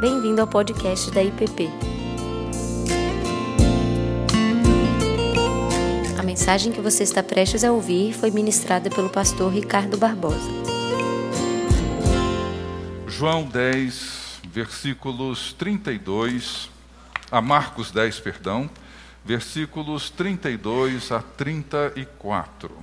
Bem-vindo 0.00 0.40
ao 0.40 0.46
podcast 0.46 1.10
da 1.10 1.22
IPP. 1.22 1.68
A 6.18 6.22
mensagem 6.22 6.72
que 6.72 6.80
você 6.80 7.02
está 7.02 7.22
prestes 7.22 7.62
a 7.64 7.70
ouvir 7.70 8.14
foi 8.14 8.30
ministrada 8.30 8.88
pelo 8.88 9.10
pastor 9.10 9.52
Ricardo 9.52 9.98
Barbosa. 9.98 10.48
João 13.06 13.44
10, 13.44 14.40
versículos 14.48 15.52
32 15.52 16.70
a 17.30 17.42
Marcos 17.42 17.90
10, 17.90 18.20
perdão, 18.20 18.70
versículos 19.22 20.08
32 20.08 21.12
a 21.12 21.20
34. 21.20 22.74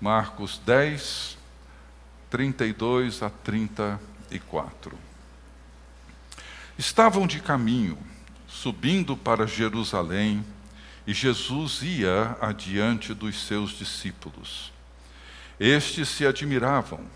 Marcos 0.00 0.58
10, 0.64 1.36
32 2.30 3.22
a 3.22 3.28
34. 3.28 5.11
Estavam 6.82 7.28
de 7.28 7.38
caminho, 7.38 7.96
subindo 8.48 9.16
para 9.16 9.46
Jerusalém, 9.46 10.44
e 11.06 11.14
Jesus 11.14 11.80
ia 11.80 12.36
adiante 12.40 13.14
dos 13.14 13.46
seus 13.46 13.70
discípulos. 13.70 14.72
Estes 15.60 16.08
se 16.08 16.26
admiravam 16.26 17.06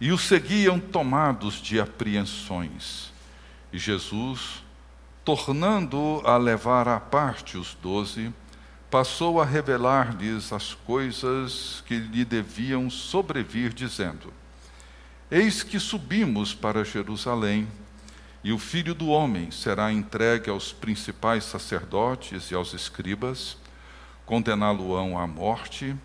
e 0.00 0.10
o 0.10 0.16
seguiam 0.16 0.80
tomados 0.80 1.56
de 1.60 1.78
apreensões. 1.78 3.12
E 3.70 3.78
Jesus, 3.78 4.64
tornando 5.22 6.22
a 6.24 6.38
levar 6.38 6.88
à 6.88 6.98
parte 6.98 7.58
os 7.58 7.76
doze, 7.82 8.32
passou 8.90 9.38
a 9.38 9.44
revelar-lhes 9.44 10.50
as 10.50 10.72
coisas 10.72 11.84
que 11.86 11.98
lhe 11.98 12.24
deviam 12.24 12.88
sobrevir, 12.88 13.74
dizendo: 13.74 14.32
Eis 15.30 15.62
que 15.62 15.78
subimos 15.78 16.54
para 16.54 16.82
Jerusalém 16.86 17.68
e 18.44 18.52
o 18.52 18.58
filho 18.58 18.94
do 18.94 19.08
homem 19.08 19.50
será 19.50 19.90
entregue 19.90 20.50
aos 20.50 20.70
principais 20.70 21.44
sacerdotes 21.44 22.50
e 22.50 22.54
aos 22.54 22.74
escribas, 22.74 23.56
condená-lo-ão 24.26 25.18
à 25.18 25.26
morte 25.26 25.96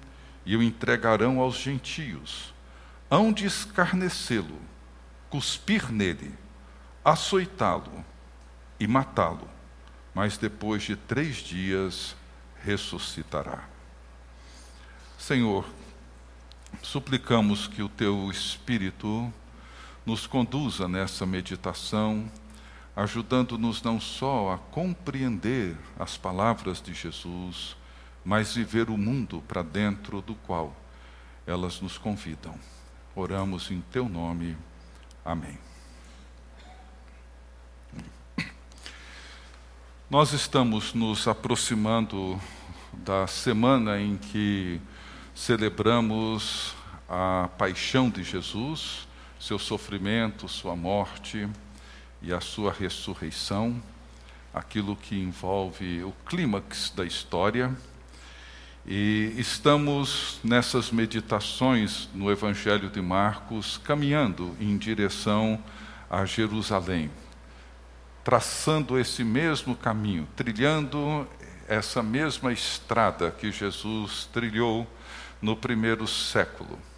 e 0.45 0.55
o 0.55 0.63
entregarão 0.63 1.41
aos 1.41 1.57
gentios. 1.57 2.53
Hão 3.11 3.33
de 3.33 3.45
escarnecê-lo, 3.45 4.57
cuspir 5.29 5.91
nele, 5.91 6.33
açoitá-lo 7.03 8.05
e 8.79 8.87
matá-lo, 8.87 9.49
mas 10.15 10.37
depois 10.37 10.83
de 10.83 10.95
três 10.95 11.37
dias 11.37 12.15
ressuscitará. 12.63 13.67
Senhor, 15.17 15.65
suplicamos 16.81 17.67
que 17.67 17.83
o 17.83 17.89
teu 17.89 18.31
Espírito 18.31 19.33
nos 20.05 20.25
conduza 20.25 20.87
nessa 20.87 21.25
meditação, 21.25 22.31
ajudando-nos 22.95 23.81
não 23.81 23.99
só 23.99 24.53
a 24.53 24.57
compreender 24.57 25.77
as 25.97 26.17
palavras 26.17 26.81
de 26.81 26.93
Jesus, 26.93 27.75
mas 28.23 28.55
viver 28.55 28.89
o 28.89 28.97
mundo 28.97 29.43
para 29.47 29.61
dentro 29.61 30.21
do 30.21 30.35
qual 30.35 30.75
elas 31.45 31.81
nos 31.81 31.97
convidam. 31.97 32.55
Oramos 33.15 33.71
em 33.71 33.81
teu 33.91 34.07
nome. 34.07 34.55
Amém. 35.23 35.57
Nós 40.09 40.33
estamos 40.33 40.93
nos 40.93 41.27
aproximando 41.27 42.41
da 42.93 43.27
semana 43.27 43.99
em 43.99 44.17
que 44.17 44.81
celebramos 45.35 46.73
a 47.07 47.49
paixão 47.57 48.09
de 48.09 48.23
Jesus 48.23 49.07
seu 49.39 49.57
sofrimento, 49.57 50.49
sua 50.49 50.75
morte 50.75 51.47
e 52.21 52.33
a 52.33 52.41
sua 52.41 52.73
ressurreição, 52.73 53.81
aquilo 54.53 54.95
que 54.95 55.15
envolve 55.15 56.03
o 56.03 56.13
clímax 56.25 56.91
da 56.93 57.05
história. 57.05 57.73
E 58.85 59.33
estamos 59.37 60.39
nessas 60.43 60.91
meditações 60.91 62.09
no 62.13 62.29
Evangelho 62.29 62.89
de 62.89 63.01
Marcos, 63.01 63.77
caminhando 63.77 64.55
em 64.59 64.77
direção 64.77 65.63
a 66.09 66.25
Jerusalém, 66.25 67.09
traçando 68.23 68.99
esse 68.99 69.23
mesmo 69.23 69.75
caminho, 69.75 70.27
trilhando 70.35 71.27
essa 71.67 72.01
mesma 72.01 72.51
estrada 72.51 73.31
que 73.31 73.51
Jesus 73.51 74.27
trilhou 74.33 74.87
no 75.41 75.55
primeiro 75.55 76.07
século. 76.07 76.88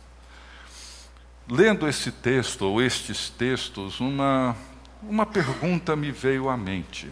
Lendo 1.50 1.88
esse 1.88 2.12
texto, 2.12 2.62
ou 2.64 2.82
estes 2.82 3.30
textos, 3.30 4.00
uma, 4.00 4.56
uma 5.02 5.26
pergunta 5.26 5.96
me 5.96 6.12
veio 6.12 6.50
à 6.50 6.56
mente. 6.56 7.12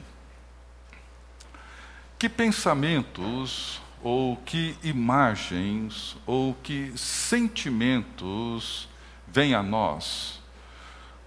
Que 2.17 2.29
pensamentos, 2.29 3.81
ou 4.01 4.37
que 4.37 4.77
imagens, 4.83 6.15
ou 6.25 6.53
que 6.53 6.93
sentimentos 6.97 8.87
vêm 9.27 9.53
a 9.53 9.63
nós 9.63 10.39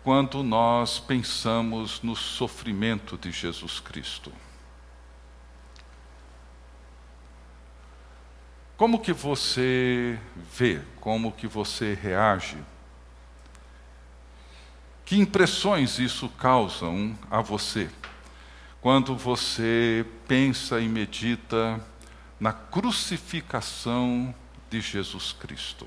quando 0.03 0.43
nós 0.43 0.99
pensamos 0.99 2.03
no 2.03 2.17
sofrimento 2.17 3.17
de 3.17 3.31
Jesus 3.31 3.79
Cristo? 3.79 4.33
Como 8.77 8.99
que 8.99 9.13
você 9.13 10.19
vê, 10.57 10.81
como 10.99 11.31
que 11.31 11.47
você 11.47 11.95
reage 11.95 12.59
que 15.05 15.19
impressões 15.19 15.99
isso 15.99 16.29
causam 16.29 17.17
a 17.31 17.41
você 17.41 17.91
quando 18.81 19.17
você 19.17 20.05
pensa 20.27 20.81
e 20.81 20.89
medita 20.89 21.81
na 22.41 22.53
crucificação 22.53 24.35
de 24.69 24.81
Jesus 24.81 25.33
Cristo? 25.33 25.87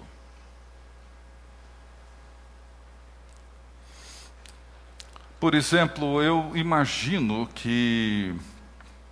Por 5.40 5.53
exemplo, 5.53 6.24
eu 6.24 6.52
imagino 6.56 7.47
que 7.53 8.34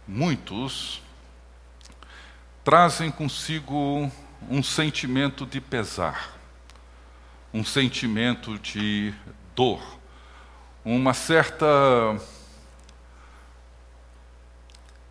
muitos 0.08 1.02
trazem 2.64 3.12
consigo 3.12 4.10
um 4.50 4.64
sentimento 4.64 5.46
de 5.46 5.60
pesar, 5.60 6.38
um 7.54 7.64
sentimento 7.64 8.58
de 8.58 9.14
dor, 9.56 9.82
uma 10.84 11.14
certa 11.14 11.66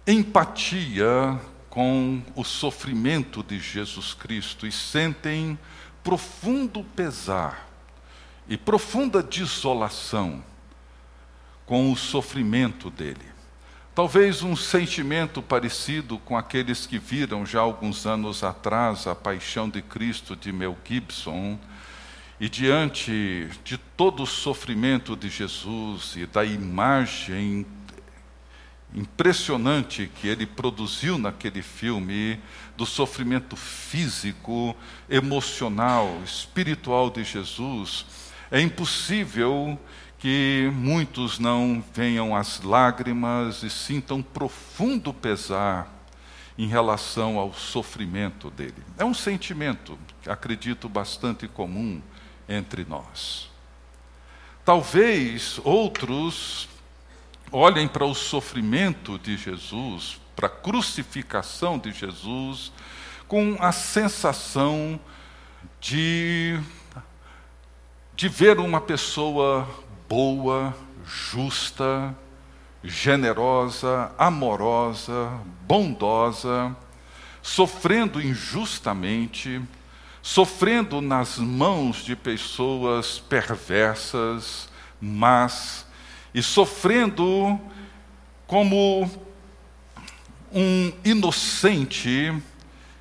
empatia 0.06 1.40
com 1.70 2.22
o 2.34 2.44
sofrimento 2.44 3.42
de 3.42 3.58
Jesus 3.58 4.12
Cristo 4.12 4.66
e 4.66 4.72
sentem 4.72 5.58
profundo 6.02 6.84
pesar 6.96 7.68
e 8.48 8.56
profunda 8.56 9.22
desolação 9.22 10.44
com 11.64 11.90
o 11.92 11.96
sofrimento 11.96 12.90
dele. 12.90 13.32
Talvez 13.94 14.42
um 14.42 14.56
sentimento 14.56 15.40
parecido 15.40 16.18
com 16.18 16.36
aqueles 16.36 16.86
que 16.86 16.98
viram 16.98 17.46
já 17.46 17.60
alguns 17.60 18.06
anos 18.06 18.42
atrás 18.42 19.06
a 19.06 19.14
Paixão 19.14 19.68
de 19.68 19.82
Cristo 19.82 20.34
de 20.34 20.50
Mel 20.50 20.76
Gibson, 20.84 21.58
e 22.42 22.48
diante 22.48 23.48
de 23.62 23.78
todo 23.78 24.24
o 24.24 24.26
sofrimento 24.26 25.14
de 25.14 25.28
Jesus 25.28 26.14
e 26.16 26.26
da 26.26 26.44
imagem 26.44 27.64
impressionante 28.92 30.10
que 30.16 30.26
ele 30.26 30.44
produziu 30.44 31.16
naquele 31.18 31.62
filme, 31.62 32.40
do 32.76 32.84
sofrimento 32.84 33.54
físico, 33.54 34.74
emocional, 35.08 36.20
espiritual 36.24 37.10
de 37.10 37.22
Jesus, 37.22 38.06
é 38.50 38.60
impossível 38.60 39.78
que 40.18 40.68
muitos 40.74 41.38
não 41.38 41.80
venham 41.94 42.34
às 42.34 42.60
lágrimas 42.60 43.62
e 43.62 43.70
sintam 43.70 44.20
profundo 44.20 45.14
pesar 45.14 45.88
em 46.58 46.66
relação 46.66 47.38
ao 47.38 47.54
sofrimento 47.54 48.50
dele. 48.50 48.82
É 48.98 49.04
um 49.04 49.14
sentimento, 49.14 49.96
acredito, 50.26 50.88
bastante 50.88 51.46
comum 51.46 52.02
entre 52.48 52.84
nós. 52.84 53.50
Talvez 54.64 55.60
outros 55.64 56.68
olhem 57.50 57.88
para 57.88 58.04
o 58.04 58.14
sofrimento 58.14 59.18
de 59.18 59.36
Jesus, 59.36 60.20
para 60.34 60.46
a 60.46 60.50
crucificação 60.50 61.78
de 61.78 61.92
Jesus, 61.92 62.72
com 63.28 63.56
a 63.60 63.72
sensação 63.72 64.98
de, 65.80 66.58
de 68.14 68.28
ver 68.28 68.58
uma 68.58 68.80
pessoa 68.80 69.68
boa, 70.08 70.74
justa, 71.04 72.14
generosa, 72.84 74.12
amorosa, 74.18 75.30
bondosa, 75.66 76.76
sofrendo 77.42 78.20
injustamente, 78.20 79.60
sofrendo 80.22 81.00
nas 81.00 81.36
mãos 81.36 82.04
de 82.04 82.14
pessoas 82.14 83.18
perversas, 83.18 84.68
mas 85.00 85.84
e 86.32 86.40
sofrendo 86.42 87.60
como 88.46 89.10
um 90.52 90.92
inocente 91.04 92.32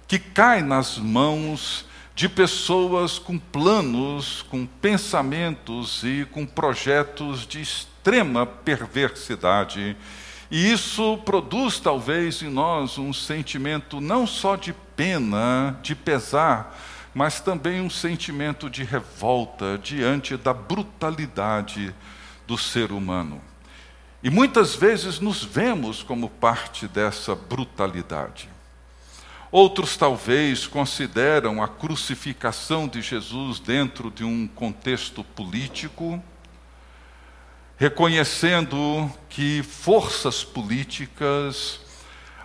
que 0.07 0.18
cai 0.18 0.62
nas 0.62 0.97
mãos 0.97 1.85
de 2.15 2.27
pessoas 2.27 3.18
com 3.18 3.38
planos, 3.38 4.41
com 4.50 4.65
pensamentos 4.65 6.03
e 6.03 6.27
com 6.31 6.45
projetos 6.45 7.47
de 7.47 7.62
extrema 7.62 8.45
perversidade. 8.45 9.95
E 10.50 10.71
isso 10.71 11.17
produz 11.19 11.79
talvez 11.79 12.41
em 12.41 12.50
nós 12.50 12.97
um 12.97 13.13
sentimento 13.13 14.01
não 14.01 14.27
só 14.27 14.56
de 14.57 14.74
pena, 14.95 15.79
de 15.81 15.95
pesar, 15.95 16.77
mas 17.13 17.39
também 17.39 17.81
um 17.81 17.89
sentimento 17.89 18.69
de 18.69 18.83
revolta 18.83 19.77
diante 19.77 20.37
da 20.37 20.53
brutalidade 20.53 21.93
do 22.47 22.57
ser 22.57 22.91
humano. 22.91 23.41
E 24.23 24.29
muitas 24.29 24.75
vezes 24.75 25.19
nos 25.19 25.43
vemos 25.43 26.03
como 26.03 26.29
parte 26.29 26.87
dessa 26.87 27.35
brutalidade. 27.35 28.49
Outros 29.51 29.97
talvez 29.97 30.65
consideram 30.65 31.61
a 31.61 31.67
crucificação 31.67 32.87
de 32.87 33.01
Jesus 33.01 33.59
dentro 33.59 34.09
de 34.09 34.23
um 34.23 34.47
contexto 34.47 35.23
político, 35.23 36.23
reconhecendo 37.75 39.11
que 39.27 39.61
forças 39.63 40.43
políticas, 40.43 41.81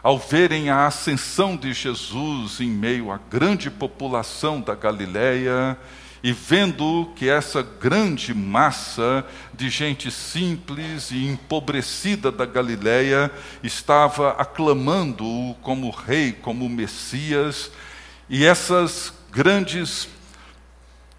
ao 0.07 0.21
verem 0.21 0.71
a 0.71 0.87
ascensão 0.87 1.57
de 1.57 1.73
Jesus 1.73 2.61
em 2.61 2.71
meio 2.71 3.11
à 3.11 3.19
grande 3.29 3.69
população 3.69 4.61
da 4.61 4.73
Galileia, 4.73 5.77
e 6.23 6.33
vendo 6.33 7.11
que 7.17 7.29
essa 7.29 7.61
grande 7.61 8.33
massa 8.33 9.27
de 9.53 9.69
gente 9.69 10.09
simples 10.13 11.11
e 11.11 11.27
empobrecida 11.27 12.31
da 12.31 12.47
Galiléia 12.47 13.33
estava 13.65 14.31
aclamando-o 14.39 15.57
como 15.61 15.91
rei, 15.91 16.31
como 16.31 16.69
Messias, 16.69 17.73
e 18.31 18.45
essas 18.45 19.13
grandes 19.33 20.09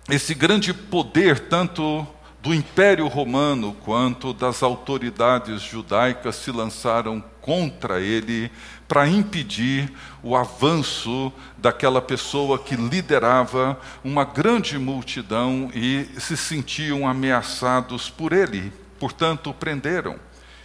esse 0.09 0.33
grande 0.33 0.73
poder 0.73 1.49
tanto 1.49 2.07
do 2.47 2.53
Império 2.53 3.07
Romano 3.07 3.75
quanto 3.83 4.31
das 4.31 4.63
autoridades 4.63 5.61
judaicas 5.61 6.37
se 6.37 6.49
lançaram 6.49 7.21
contra 7.41 7.99
ele 7.99 8.49
para 8.87 9.05
impedir 9.05 9.91
o 10.23 10.33
avanço 10.33 11.29
daquela 11.57 12.01
pessoa 12.01 12.57
que 12.57 12.73
liderava 12.77 13.77
uma 14.01 14.23
grande 14.23 14.79
multidão 14.79 15.69
e 15.75 16.07
se 16.19 16.37
sentiam 16.37 17.05
ameaçados 17.05 18.09
por 18.09 18.31
ele. 18.31 18.71
Portanto, 18.97 19.49
o 19.49 19.53
prenderam 19.53 20.17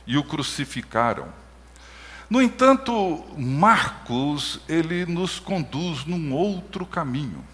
e 0.07 0.17
o 0.17 0.23
crucificaram. 0.23 1.27
No 2.31 2.41
entanto, 2.41 3.25
Marcos, 3.37 4.61
ele 4.69 5.05
nos 5.05 5.41
conduz 5.41 6.05
num 6.05 6.33
outro 6.33 6.87
caminho. 6.87 7.45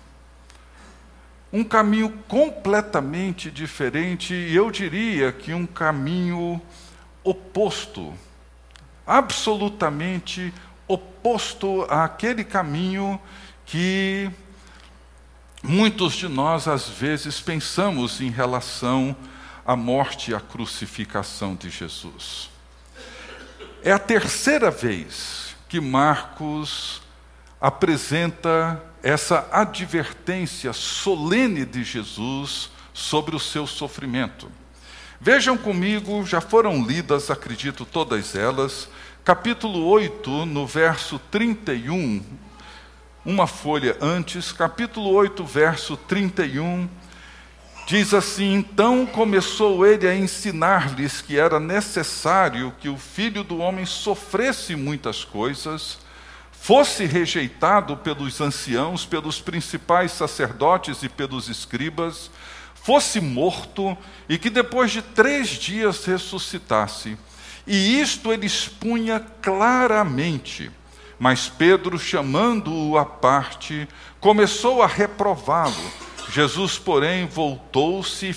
Um 1.53 1.65
caminho 1.65 2.11
completamente 2.29 3.51
diferente, 3.51 4.35
e 4.35 4.55
eu 4.55 4.71
diria 4.71 5.33
que 5.33 5.55
um 5.55 5.67
caminho 5.67 6.61
oposto 7.25 8.15
absolutamente 9.09 10.53
oposto 10.87 11.87
àquele 11.89 12.45
caminho 12.45 13.19
que 13.65 14.31
muitos 15.63 16.13
de 16.13 16.29
nós 16.29 16.69
às 16.69 16.87
vezes 16.87 17.41
pensamos 17.41 18.21
em 18.21 18.29
relação 18.29 19.17
à 19.65 19.75
morte 19.75 20.31
e 20.31 20.35
à 20.35 20.41
crucificação 20.41 21.55
de 21.55 21.71
Jesus. 21.71 22.51
É 23.83 23.91
a 23.91 23.99
terceira 23.99 24.71
vez 24.71 25.57
que 25.71 25.81
Marcos 25.81 27.01
apresenta 27.59 28.83
essa 29.03 29.49
advertência 29.53 30.73
solene 30.73 31.65
de 31.65 31.85
Jesus 31.85 32.71
sobre 32.93 33.37
o 33.37 33.41
seu 33.41 33.67
sofrimento. 33.67 34.51
Vejam 35.21 35.57
comigo, 35.57 36.25
já 36.25 36.41
foram 36.41 36.85
lidas, 36.85 37.31
acredito, 37.31 37.85
todas 37.85 38.35
elas, 38.35 38.89
capítulo 39.25 39.85
8, 39.87 40.47
no 40.47 40.67
verso 40.67 41.19
31, 41.31 42.23
uma 43.25 43.47
folha 43.47 43.97
antes, 44.01 44.53
capítulo 44.53 45.11
8, 45.11 45.45
verso 45.45 45.97
31, 45.97 46.89
diz 47.87 48.15
assim: 48.15 48.55
Então 48.55 49.05
começou 49.07 49.85
ele 49.85 50.07
a 50.07 50.15
ensinar-lhes 50.15 51.21
que 51.21 51.39
era 51.39 51.59
necessário 51.59 52.73
que 52.81 52.89
o 52.89 52.97
filho 52.97 53.43
do 53.43 53.59
homem 53.59 53.85
sofresse 53.85 54.77
muitas 54.77 55.25
coisas, 55.25 55.99
fosse 56.69 57.07
rejeitado 57.07 57.97
pelos 57.97 58.43
anciãos, 58.43 59.07
pelos 59.07 59.41
principais 59.41 60.13
sacerdotes 60.13 61.03
e 61.03 61.09
pelos 61.09 61.49
escribas, 61.49 62.31
fosse 62.75 63.23
morto 63.23 63.97
e 64.29 64.37
que 64.37 64.51
depois 64.51 64.91
de 64.91 65.01
três 65.01 65.49
dias 65.49 66.05
ressuscitasse. 66.05 67.17
E 67.67 67.99
isto 67.99 68.31
ele 68.31 68.45
expunha 68.45 69.19
claramente. 69.41 70.71
Mas 71.19 71.49
Pedro, 71.49 71.99
chamando-o 71.99 72.99
à 72.99 73.07
parte, 73.07 73.89
começou 74.21 74.83
a 74.83 74.87
reprová-lo. 74.87 75.91
Jesus, 76.31 76.79
porém, 76.79 77.27
voltou-se, 77.27 78.35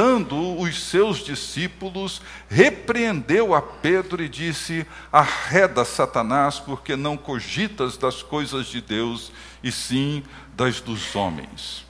fitando 0.00 0.58
os 0.58 0.82
seus 0.84 1.18
discípulos, 1.18 2.22
repreendeu 2.48 3.54
a 3.54 3.60
Pedro 3.60 4.24
e 4.24 4.30
disse: 4.30 4.86
Arreda, 5.12 5.84
Satanás, 5.84 6.58
porque 6.58 6.96
não 6.96 7.18
cogitas 7.18 7.98
das 7.98 8.22
coisas 8.22 8.68
de 8.68 8.80
Deus, 8.80 9.30
e 9.62 9.70
sim 9.70 10.22
das 10.56 10.80
dos 10.80 11.14
homens. 11.14 11.84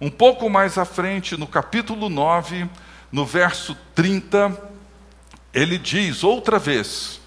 Um 0.00 0.10
pouco 0.10 0.50
mais 0.50 0.76
à 0.76 0.84
frente, 0.84 1.36
no 1.36 1.46
capítulo 1.46 2.08
9, 2.08 2.68
no 3.12 3.24
verso 3.24 3.76
30, 3.94 4.60
ele 5.54 5.78
diz 5.78 6.24
outra 6.24 6.58
vez: 6.58 7.19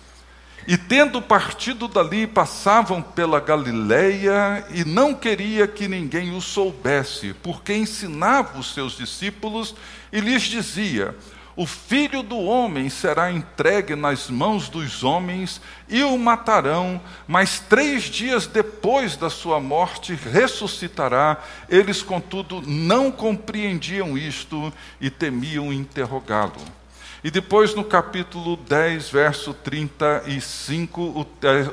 E 0.68 0.78
tendo 0.78 1.22
partido 1.22 1.88
dali, 1.88 2.26
passavam 2.26 3.02
pela 3.02 3.40
Galileia, 3.40 4.66
e 4.72 4.86
não 4.86 5.14
queria 5.14 5.68
que 5.68 5.88
ninguém 5.88 6.36
o 6.36 6.42
soubesse, 6.42 7.34
porque 7.44 7.74
ensinava 7.74 8.60
os 8.60 8.74
seus 8.74 8.96
discípulos 8.98 9.76
e 10.12 10.20
lhes 10.20 10.44
dizia: 10.44 11.16
o 11.56 11.68
filho 11.68 12.24
do 12.24 12.40
homem 12.40 12.90
será 12.90 13.32
entregue 13.32 13.96
nas 13.96 14.28
mãos 14.28 14.70
dos 14.70 15.04
homens 15.04 15.62
e 15.88 16.04
o 16.04 16.18
matarão, 16.18 17.00
mas 17.28 17.60
três 17.60 18.06
dias 18.06 18.48
depois 18.48 19.16
da 19.16 19.30
sua 19.30 19.60
morte 19.60 20.16
ressuscitará. 20.16 21.38
Eles, 21.70 22.02
contudo, 22.02 22.64
não 22.66 23.12
compreendiam 23.12 24.18
isto 24.18 24.74
e 25.00 25.12
temiam 25.12 25.72
interrogá-lo. 25.72 26.83
E 27.24 27.32
depois 27.32 27.74
no 27.74 27.86
capítulo 27.86 28.58
10, 28.58 29.10
verso 29.10 29.54
35, 29.54 31.02
o, 31.02 31.26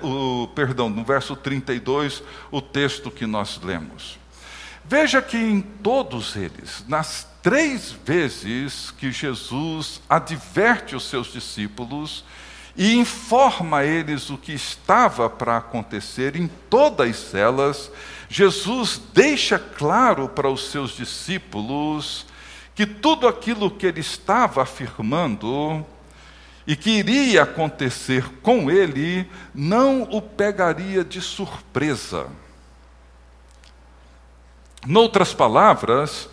o, 0.07 0.49
perdão, 0.49 0.89
no 0.89 1.03
verso 1.03 1.35
32, 1.35 2.23
o 2.53 2.63
texto 2.63 3.11
que 3.11 3.27
nós 3.27 3.61
lemos. 3.61 4.17
Veja 4.85 5.21
que 5.21 5.37
em 5.37 5.61
todos 5.61 6.37
eles, 6.37 6.85
nas 6.87 7.27
três 7.43 7.91
vezes 7.91 8.93
que 8.93 9.11
Jesus 9.11 10.01
adverte 10.09 10.95
os 10.95 11.09
seus 11.09 11.33
discípulos 11.33 12.25
e 12.77 12.95
informa 12.95 13.85
eles 13.85 14.31
o 14.31 14.39
que 14.39 14.53
estava 14.53 15.29
para 15.29 15.57
acontecer, 15.57 16.37
em 16.37 16.49
todas 16.69 17.35
elas, 17.35 17.91
Jesus 18.29 19.01
deixa 19.13 19.59
claro 19.59 20.29
para 20.29 20.49
os 20.49 20.71
seus 20.71 20.93
discípulos 20.93 22.30
que 22.81 22.87
tudo 22.87 23.29
aquilo 23.29 23.71
que 23.71 23.85
ele 23.85 24.01
estava 24.01 24.63
afirmando 24.63 25.85
e 26.67 26.75
que 26.75 26.89
iria 26.89 27.43
acontecer 27.43 28.25
com 28.41 28.71
ele 28.71 29.29
não 29.55 30.05
o 30.05 30.23
pegaria 30.23 31.05
de 31.05 31.21
surpresa. 31.21 32.29
Noutras 34.87 35.35
palavras, 35.35 36.27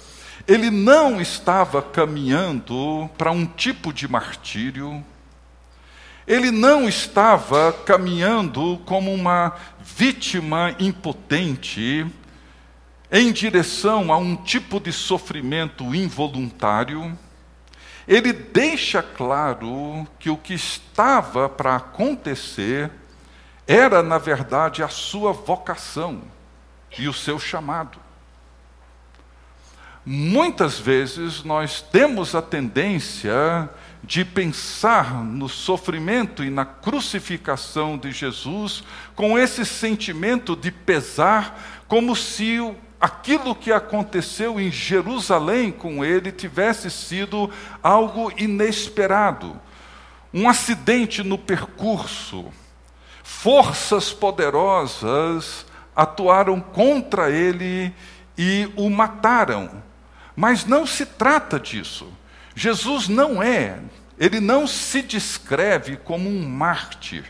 ele 0.48 0.72
não 0.72 1.20
estava 1.20 1.82
caminhando 1.82 3.10
para 3.18 3.30
um 3.30 3.46
tipo 3.46 3.92
de 3.92 4.08
martírio, 4.08 5.04
ele 6.26 6.50
não 6.50 6.88
estava 6.88 7.74
caminhando 7.74 8.80
como 8.86 9.14
uma 9.14 9.54
vítima 9.84 10.74
impotente 10.80 12.08
em 13.12 13.32
direção 13.32 14.12
a 14.12 14.18
um 14.18 14.36
tipo 14.36 14.80
de 14.80 14.92
sofrimento 14.92 15.96
involuntário. 15.96 17.18
Ele 18.08 18.32
deixa 18.32 19.02
claro 19.02 20.08
que 20.20 20.30
o 20.30 20.38
que 20.38 20.54
estava 20.54 21.50
para 21.50 21.76
acontecer 21.76 22.92
era, 23.66 24.02
na 24.02 24.18
verdade, 24.18 24.82
a 24.82 24.88
sua 24.88 25.34
vocação 25.34 26.22
e 26.98 27.08
o 27.08 27.14
seu 27.14 27.38
chamado. 27.38 28.00
Muitas 30.06 30.80
vezes 30.80 31.44
nós 31.44 31.82
temos 31.82 32.34
a 32.34 32.42
tendência 32.42 33.70
de 34.02 34.24
pensar 34.24 35.22
no 35.22 35.50
sofrimento 35.50 36.46
e 36.46 36.50
na 36.50 36.64
crucificação 36.64 37.98
de 37.98 38.14
Jesus 38.14 38.86
com 39.16 39.38
esse 39.38 39.66
sentimento 39.66 40.56
de 40.56 40.72
pesar, 40.72 41.84
como 41.90 42.16
se 42.16 42.58
aquilo 43.00 43.56
que 43.56 43.72
aconteceu 43.72 44.60
em 44.60 44.72
Jerusalém 44.72 45.72
com 45.72 46.04
ele 46.04 46.32
tivesse 46.32 46.90
sido 46.90 47.50
algo 47.82 48.32
inesperado, 48.38 49.60
um 50.34 50.50
acidente 50.50 51.24
no 51.24 51.38
percurso. 51.38 52.52
Forças 53.24 54.12
poderosas 54.12 55.66
atuaram 55.96 56.60
contra 56.60 57.30
ele 57.30 57.94
e 58.38 58.72
o 58.76 58.90
mataram. 58.90 59.84
Mas 60.36 60.66
não 60.66 60.86
se 60.86 61.06
trata 61.06 61.60
disso. 61.60 62.08
Jesus 62.56 63.08
não 63.08 63.42
é, 63.42 63.80
ele 64.18 64.40
não 64.40 64.66
se 64.66 65.02
descreve 65.02 65.98
como 65.98 66.30
um 66.30 66.48
mártir, 66.48 67.26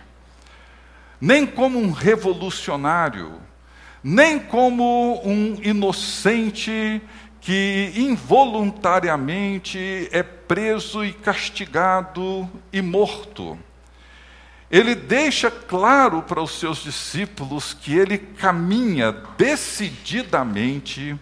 nem 1.20 1.46
como 1.46 1.80
um 1.80 1.92
revolucionário, 1.92 3.42
nem 4.10 4.40
como 4.40 5.22
um 5.26 5.58
inocente 5.62 7.02
que 7.42 7.92
involuntariamente 7.94 10.08
é 10.14 10.24
preso 10.24 11.04
e 11.04 11.12
castigado 11.12 12.50
e 12.72 12.82
morto. 12.82 13.60
Ele 14.72 14.96
deixa 14.96 15.52
claro 15.52 16.22
para 16.22 16.42
os 16.42 16.58
seus 16.58 16.78
discípulos 16.78 17.74
que 17.74 17.98
ele 17.98 18.18
caminha 18.18 19.12
decididamente 19.38 21.20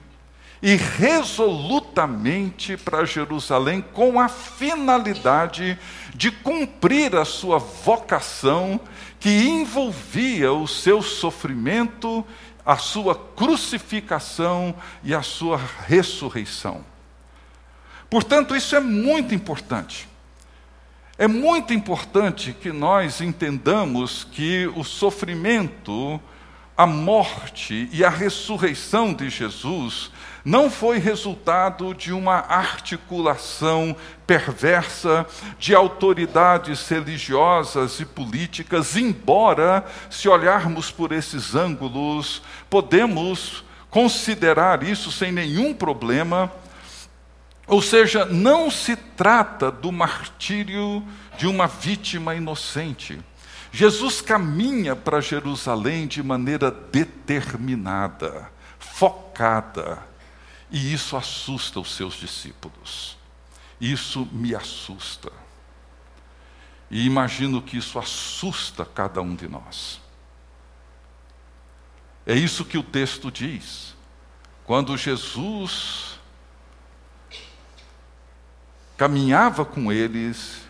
e 0.62 0.75
resolutamente 0.75 2.77
para 2.77 3.04
Jerusalém 3.04 3.82
com 3.82 4.20
a 4.20 4.30
finalidade 4.30 5.80
de 6.13 6.30
cumprir 6.30 7.15
a 7.15 7.25
sua 7.25 7.58
vocação 7.58 8.80
que 9.20 9.48
envolvia 9.48 10.54
o 10.54 10.68
seu 10.68 11.01
sofrimento, 11.01 12.24
a 12.65 12.77
sua 12.77 13.13
crucificação 13.13 14.75
e 15.03 15.13
a 15.13 15.22
sua 15.22 15.60
ressurreição. 15.86 16.84
Portanto, 18.10 18.55
isso 18.55 18.75
é 18.75 18.79
muito 18.79 19.36
importante. 19.36 20.07
É 21.17 21.27
muito 21.27 21.74
importante 21.74 22.53
que 22.53 22.72
nós 22.74 23.22
entendamos 23.22 24.24
que 24.24 24.67
o 24.75 24.84
sofrimento, 24.84 26.19
a 26.75 26.86
morte 26.86 27.89
e 27.91 28.03
a 28.03 28.10
ressurreição 28.10 29.13
de 29.13 29.29
Jesus 29.29 30.12
não 30.45 30.69
foi 30.69 30.99
resultado 30.99 31.91
de 31.95 32.13
uma 32.13 32.35
articulação 32.35 33.95
perversa 34.27 35.25
de 35.57 35.73
autoridades 35.73 36.87
religiosas 36.87 37.99
e 37.99 38.05
políticas, 38.05 38.95
embora, 38.95 39.83
se 40.07 40.29
olharmos 40.29 40.91
por 40.91 41.11
esses 41.11 41.55
ângulos, 41.55 42.43
podemos 42.69 43.65
considerar 43.89 44.83
isso 44.83 45.11
sem 45.11 45.31
nenhum 45.31 45.73
problema. 45.73 46.51
Ou 47.65 47.81
seja, 47.81 48.23
não 48.23 48.69
se 48.69 48.95
trata 48.95 49.71
do 49.71 49.91
martírio 49.91 51.03
de 51.39 51.47
uma 51.47 51.65
vítima 51.65 52.35
inocente. 52.35 53.19
Jesus 53.71 54.21
caminha 54.21 54.95
para 54.95 55.19
Jerusalém 55.19 56.05
de 56.05 56.21
maneira 56.21 56.69
determinada, 56.69 58.49
focada, 58.77 59.97
e 60.72 60.93
isso 60.93 61.15
assusta 61.15 61.79
os 61.79 61.93
seus 61.95 62.15
discípulos. 62.15 63.17
Isso 63.79 64.27
me 64.31 64.55
assusta. 64.55 65.31
E 66.89 67.05
imagino 67.05 67.62
que 67.62 67.77
isso 67.77 68.00
assusta 68.00 68.86
cada 68.86 69.22
um 69.22 69.36
de 69.36 69.48
nós. 69.48 70.00
É 72.25 72.34
isso 72.34 72.65
que 72.65 72.77
o 72.77 72.84
texto 72.84 73.31
diz. 73.31 73.93
Quando 74.65 74.98
Jesus 74.98 76.19
caminhava 78.98 79.63
com 79.65 79.91
eles, 79.91 80.62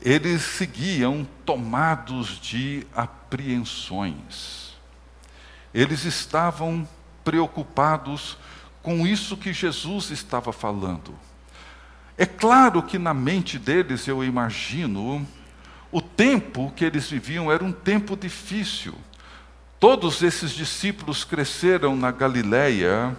eles 0.00 0.42
seguiam 0.42 1.28
tomados 1.44 2.40
de 2.40 2.86
apreensões. 2.94 4.72
Eles 5.74 6.04
estavam 6.04 6.88
preocupados 7.24 8.36
com 8.82 9.06
isso 9.06 9.36
que 9.36 9.52
Jesus 9.52 10.10
estava 10.10 10.52
falando. 10.52 11.14
É 12.16 12.26
claro 12.26 12.82
que 12.82 12.98
na 12.98 13.14
mente 13.14 13.58
deles, 13.58 14.08
eu 14.08 14.24
imagino, 14.24 15.26
o 15.92 16.00
tempo 16.00 16.72
que 16.74 16.84
eles 16.84 17.08
viviam 17.08 17.50
era 17.50 17.64
um 17.64 17.72
tempo 17.72 18.16
difícil. 18.16 18.94
Todos 19.78 20.22
esses 20.22 20.50
discípulos 20.50 21.22
cresceram 21.22 21.94
na 21.94 22.10
Galileia 22.10 23.16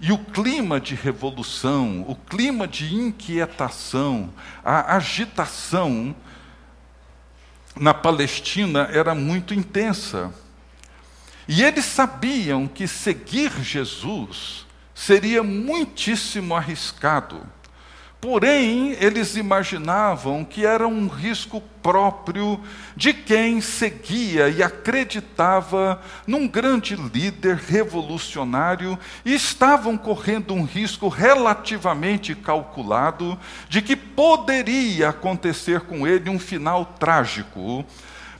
e 0.00 0.12
o 0.12 0.18
clima 0.18 0.78
de 0.78 0.94
revolução, 0.94 2.04
o 2.06 2.14
clima 2.14 2.68
de 2.68 2.94
inquietação, 2.94 4.32
a 4.64 4.96
agitação 4.96 6.14
na 7.74 7.92
Palestina 7.92 8.88
era 8.92 9.14
muito 9.14 9.52
intensa. 9.52 10.32
E 11.48 11.62
eles 11.62 11.84
sabiam 11.84 12.66
que 12.66 12.88
seguir 12.88 13.52
Jesus 13.62 14.66
seria 14.94 15.42
muitíssimo 15.42 16.54
arriscado. 16.54 17.46
Porém, 18.18 18.96
eles 18.98 19.36
imaginavam 19.36 20.44
que 20.44 20.66
era 20.66 20.88
um 20.88 21.06
risco 21.06 21.62
próprio 21.82 22.58
de 22.96 23.12
quem 23.12 23.60
seguia 23.60 24.48
e 24.48 24.62
acreditava 24.62 26.02
num 26.26 26.48
grande 26.48 26.96
líder 26.96 27.56
revolucionário 27.56 28.98
e 29.24 29.34
estavam 29.34 29.96
correndo 29.96 30.54
um 30.54 30.64
risco 30.64 31.08
relativamente 31.08 32.34
calculado 32.34 33.38
de 33.68 33.80
que 33.80 33.94
poderia 33.94 35.10
acontecer 35.10 35.82
com 35.82 36.04
ele 36.04 36.28
um 36.28 36.38
final 36.38 36.86
trágico 36.98 37.84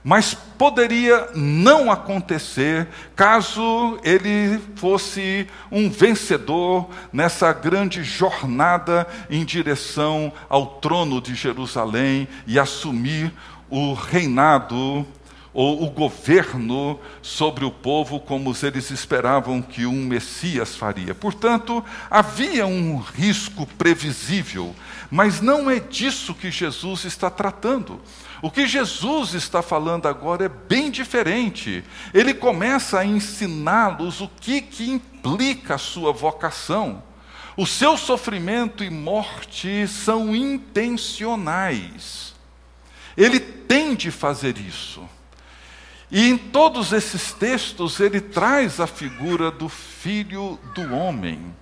mas 0.07 0.35
poderia 0.35 1.31
não 1.35 1.91
acontecer 1.91 2.87
caso 3.17 3.99
ele 4.05 4.57
fosse 4.77 5.49
um 5.69 5.91
vencedor 5.91 6.89
nessa 7.13 7.53
grande 7.53 8.05
jornada 8.05 9.05
em 9.29 9.45
direção 9.45 10.33
ao 10.49 10.79
trono 10.79 11.21
de 11.21 11.35
Jerusalém 11.35 12.29
e 12.47 12.57
assumir 12.57 13.33
o 13.69 13.95
reinado 13.95 15.05
ou 15.53 15.83
o 15.83 15.91
governo 15.91 17.01
sobre 17.21 17.65
o 17.65 17.71
povo 17.73 18.21
como 18.21 18.55
eles 18.63 18.93
esperavam 18.93 19.61
que 19.61 19.87
um 19.87 20.05
Messias 20.05 20.77
faria. 20.77 21.17
Portanto, 21.17 21.85
havia 22.09 22.65
um 22.65 22.99
risco 22.99 23.67
previsível, 23.77 24.73
mas 25.11 25.41
não 25.41 25.69
é 25.69 25.81
disso 25.81 26.33
que 26.33 26.49
Jesus 26.49 27.05
está 27.05 27.29
tratando. 27.29 28.01
O 28.43 28.51
que 28.51 28.67
Jesus 28.67 29.33
está 29.35 29.63
falando 29.63 30.07
agora 30.07 30.45
é 30.45 30.49
bem 30.49 30.91
diferente. 30.91 31.83
Ele 32.13 32.35
começa 32.35 32.99
a 32.99 33.05
ensiná-los 33.05 34.21
o 34.21 34.29
que, 34.29 34.61
que 34.61 34.91
implica 34.91 35.77
a 35.77 35.79
sua 35.79 36.13
vocação. 36.13 37.03
O 37.57 37.67
seu 37.67 37.97
sofrimento 37.97 38.85
e 38.85 38.91
morte 38.91 39.89
são 39.89 40.37
intencionais. 40.37 42.35
Ele 43.17 43.41
tem 43.41 43.95
de 43.95 44.11
fazer 44.11 44.59
isso. 44.59 45.03
E 46.11 46.29
em 46.29 46.37
todos 46.37 46.93
esses 46.93 47.33
textos 47.33 47.99
ele 47.99 48.21
traz 48.21 48.79
a 48.79 48.87
figura 48.87 49.51
do 49.51 49.69
filho 49.69 50.61
do 50.75 50.95
homem 50.95 51.55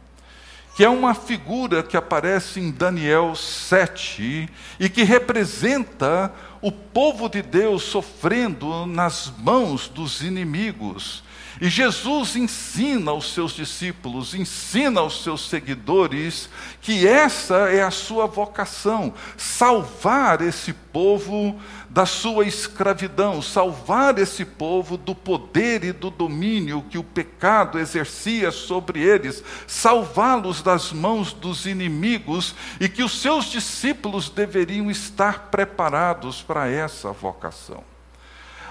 que 0.75 0.83
é 0.83 0.89
uma 0.89 1.15
figura 1.15 1.85
que 1.85 1.97
aparece 1.97 2.59
em 2.59 2.71
Daniel 2.71 3.37
7 3.37 4.49
e 4.81 4.89
que 4.89 5.05
representa 5.05 6.33
o 6.65 6.73
povo 6.73 7.29
de 7.29 7.43
Deus 7.43 7.83
sofrendo 7.83 8.87
nas 8.87 9.31
mãos 9.39 9.87
dos 9.87 10.23
inimigos. 10.23 11.24
E 11.61 11.69
Jesus 11.69 12.35
ensina 12.35 13.13
aos 13.13 13.33
seus 13.33 13.53
discípulos, 13.53 14.35
ensina 14.35 15.01
aos 15.01 15.23
seus 15.23 15.49
seguidores, 15.49 16.49
que 16.81 17.07
essa 17.07 17.71
é 17.71 17.83
a 17.83 17.91
sua 17.91 18.27
vocação: 18.27 19.15
salvar 19.37 20.41
esse 20.43 20.73
povo 20.73 21.61
da 21.89 22.05
sua 22.05 22.45
escravidão, 22.45 23.41
salvar 23.41 24.19
esse 24.19 24.45
povo 24.45 24.97
do 24.97 25.15
poder 25.15 25.85
e 25.85 25.93
do 25.93 26.11
domínio 26.11 26.85
que 26.91 26.99
o 26.99 27.05
pecado 27.05 27.79
exercia 27.79 28.51
sobre 28.51 29.01
eles, 29.01 29.45
salvá-los 29.65 30.61
das 30.61 30.93
mãos 30.93 31.33
dos 31.33 31.67
inimigos 31.67 32.53
e 32.81 32.89
que 32.89 33.03
os 33.03 33.21
seus 33.21 33.45
discípulos 33.45 34.29
deveriam 34.29 34.91
estar 34.91 35.51
preparados 35.51 36.43
para 36.43 36.69
essa 36.69 37.13
vocação. 37.13 37.94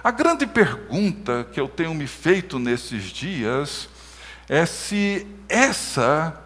A 0.03 0.12
grande 0.12 0.45
pergunta 0.45 1.48
que 1.53 1.57
eu 1.57 1.69
tenho 1.69 1.93
me 1.93 2.07
feito 2.07 2.60
nesses 2.60 3.05
dias 3.05 3.88
é 4.50 4.65
se 4.65 5.25
essa 5.48 6.43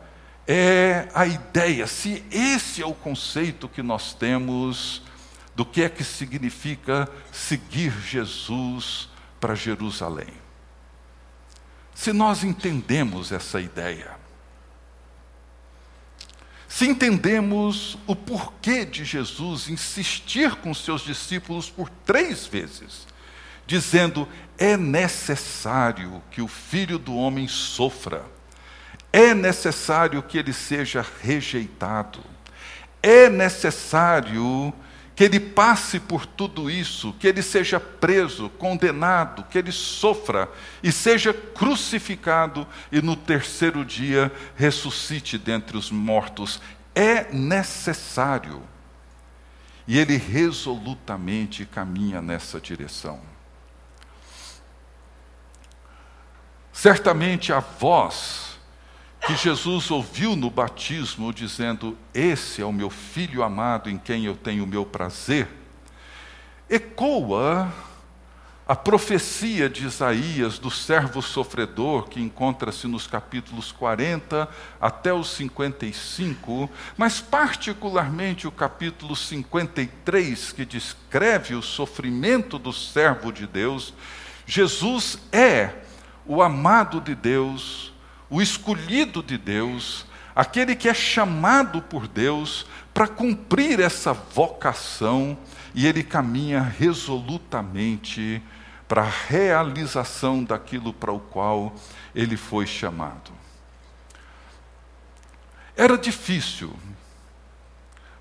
é 0.48 1.10
a 1.12 1.26
ideia, 1.26 1.88
se 1.88 2.24
esse 2.30 2.84
é 2.84 2.86
o 2.86 2.94
conceito 2.94 3.68
que 3.68 3.82
nós 3.82 4.14
temos 4.14 5.02
do 5.56 5.66
que 5.66 5.82
é 5.82 5.90
que 5.90 6.04
significa 6.04 7.10
seguir 7.32 7.92
Jesus 8.00 9.10
para 9.40 9.56
Jerusalém. 9.56 10.34
Se 11.96 12.14
nós 12.14 12.44
entendemos 12.44 13.32
essa 13.32 13.60
ideia, 13.60 14.12
se 16.68 16.86
entendemos 16.86 17.98
o 18.06 18.16
porquê 18.16 18.86
de 18.86 19.04
Jesus 19.04 19.68
insistir 19.68 20.54
com 20.58 20.76
seus 20.76 21.02
discípulos 21.02 21.72
por 21.72 21.90
três 22.06 22.46
vezes, 22.46 23.07
dizendo: 23.68 24.28
é 24.58 24.76
necessário 24.78 26.24
que 26.32 26.42
o 26.42 26.48
filho 26.48 26.98
do 26.98 27.14
homem 27.16 27.48
sofra, 27.48 28.26
é 29.12 29.34
necessário 29.34 30.24
que 30.24 30.38
ele 30.38 30.54
seja 30.54 31.06
rejeitado, 31.22 32.20
é 33.04 33.30
necessário 33.30 34.74
que 35.16 35.24
ele 35.24 35.40
passe 35.40 36.00
por 36.00 36.28
tudo 36.28 36.70
isso, 36.70 37.12
que 37.20 37.28
ele 37.28 37.42
seja 37.42 37.80
preso, 37.80 38.50
condenado, 38.50 39.44
que 39.50 39.58
ele 39.58 39.72
sofra 39.72 40.48
e 40.84 40.92
seja 40.92 41.34
crucificado 41.34 42.68
e 42.92 43.02
no 43.02 43.16
terceiro 43.16 43.84
dia 43.84 44.32
ressuscite 44.56 45.36
dentre 45.40 45.76
os 45.76 45.90
mortos. 45.90 46.62
É 46.94 47.34
necessário. 47.34 48.62
E 49.88 49.98
ele 49.98 50.18
resolutamente 50.18 51.66
caminha 51.66 52.22
nessa 52.22 52.62
direção. 52.62 53.20
Certamente 56.78 57.52
a 57.52 57.60
voz 57.60 58.56
que 59.26 59.36
Jesus 59.36 59.90
ouviu 59.90 60.36
no 60.36 60.48
batismo, 60.48 61.34
dizendo: 61.34 61.98
Esse 62.14 62.62
é 62.62 62.66
o 62.66 62.72
meu 62.72 62.92
filho 62.92 63.42
amado 63.42 63.90
em 63.90 63.98
quem 63.98 64.26
eu 64.26 64.36
tenho 64.36 64.64
o 64.64 64.68
meu 64.68 64.86
prazer, 64.86 65.48
ecoa 66.70 67.74
a 68.68 68.76
profecia 68.76 69.68
de 69.68 69.88
Isaías 69.88 70.60
do 70.60 70.70
servo 70.70 71.20
sofredor, 71.20 72.10
que 72.10 72.22
encontra-se 72.22 72.86
nos 72.86 73.08
capítulos 73.08 73.72
40 73.72 74.48
até 74.80 75.12
os 75.12 75.32
55, 75.32 76.70
mas 76.96 77.20
particularmente 77.20 78.48
o 78.48 78.52
capítulo 78.52 79.16
53, 79.16 80.52
que 80.52 80.64
descreve 80.64 81.56
o 81.56 81.62
sofrimento 81.64 82.60
do 82.60 82.72
servo 82.72 83.34
de 83.34 83.48
Deus. 83.48 83.96
Jesus 84.46 85.18
é 85.32 85.87
o 86.28 86.42
amado 86.42 87.00
de 87.00 87.16
Deus, 87.16 87.94
o 88.30 88.42
escolhido 88.42 89.24
de 89.24 89.38
Deus, 89.38 90.06
aquele 90.36 90.76
que 90.76 90.90
é 90.90 90.94
chamado 90.94 91.82
por 91.82 92.08
Deus 92.08 92.66
para 92.94 93.08
cumprir 93.08 93.80
essa 93.80 94.14
vocação, 94.14 95.38
e 95.74 95.86
ele 95.86 96.04
caminha 96.04 96.62
resolutamente 96.62 98.42
para 98.88 99.04
a 99.04 99.10
realização 99.10 100.44
daquilo 100.44 100.94
para 100.94 101.12
o 101.12 101.20
qual 101.20 101.76
ele 102.16 102.36
foi 102.36 102.66
chamado. 102.66 103.32
Era 105.76 105.98
difícil 105.98 106.76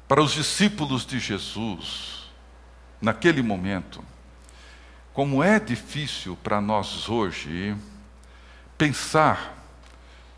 para 0.07 0.23
os 0.23 0.33
discípulos 0.33 1.07
de 1.07 1.19
Jesus, 1.19 2.31
naquele 3.01 3.43
momento, 3.43 4.05
como 5.13 5.43
é 5.43 5.59
difícil 5.59 6.37
para 6.43 6.61
nós 6.61 7.09
hoje, 7.09 7.75
pensar 8.77 9.55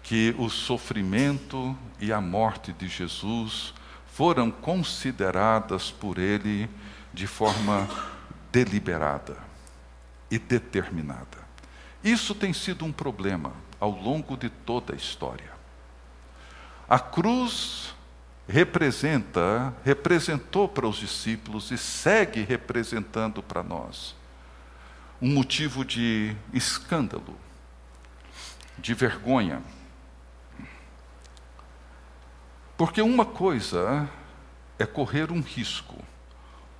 que 0.02 0.34
o 0.38 0.48
sofrimento 0.48 1.76
e 2.00 2.12
a 2.12 2.20
morte 2.20 2.72
de 2.72 2.88
Jesus 2.88 3.74
foram 4.14 4.50
consideradas 4.50 5.90
por 5.90 6.18
ele 6.18 6.68
de 7.12 7.26
forma 7.26 7.88
deliberada 8.50 9.36
e 10.30 10.38
determinada. 10.38 11.46
Isso 12.02 12.34
tem 12.34 12.52
sido 12.52 12.84
um 12.84 12.92
problema 12.92 13.52
ao 13.80 13.90
longo 13.90 14.36
de 14.36 14.48
toda 14.48 14.92
a 14.92 14.96
história. 14.96 15.50
A 16.88 16.98
cruz 16.98 17.94
representa, 18.48 19.74
representou 19.84 20.68
para 20.68 20.86
os 20.86 20.96
discípulos 20.96 21.70
e 21.70 21.76
segue 21.76 22.42
representando 22.42 23.42
para 23.42 23.62
nós 23.62 24.16
um 25.20 25.30
motivo 25.30 25.84
de 25.84 26.34
escândalo, 26.52 27.36
de 28.78 28.94
vergonha, 28.94 29.62
porque 32.76 33.02
uma 33.02 33.26
coisa 33.26 34.08
é 34.78 34.86
correr 34.86 35.32
um 35.32 35.40
risco, 35.40 35.96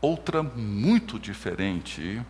outra 0.00 0.42
muito 0.42 1.18
diferente 1.18 2.24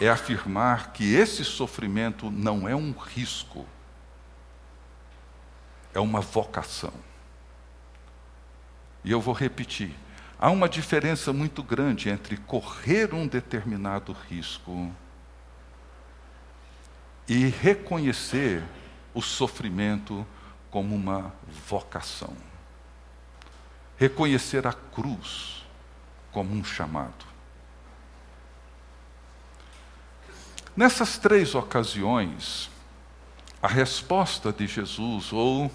é 0.00 0.08
afirmar 0.08 0.92
que 0.92 1.14
esse 1.14 1.44
sofrimento 1.44 2.30
não 2.30 2.68
é 2.68 2.74
um 2.74 2.92
risco, 2.92 3.66
é 5.94 6.00
uma 6.00 6.20
vocação. 6.20 6.92
E 9.04 9.10
eu 9.10 9.20
vou 9.20 9.34
repetir: 9.34 9.94
há 10.38 10.50
uma 10.50 10.68
diferença 10.68 11.32
muito 11.32 11.62
grande 11.62 12.08
entre 12.08 12.36
correr 12.36 13.14
um 13.14 13.26
determinado 13.26 14.16
risco 14.28 14.90
e 17.28 17.46
reconhecer 17.46 18.62
o 19.14 19.20
sofrimento 19.20 20.26
como 20.70 20.94
uma 20.94 21.32
vocação 21.68 22.36
reconhecer 24.00 24.66
a 24.66 24.72
cruz 24.72 25.62
como 26.32 26.54
um 26.54 26.64
chamado. 26.64 27.26
Nessas 30.74 31.18
três 31.18 31.54
ocasiões, 31.54 32.70
a 33.62 33.68
resposta 33.68 34.50
de 34.50 34.66
Jesus, 34.66 35.34
ou 35.34 35.70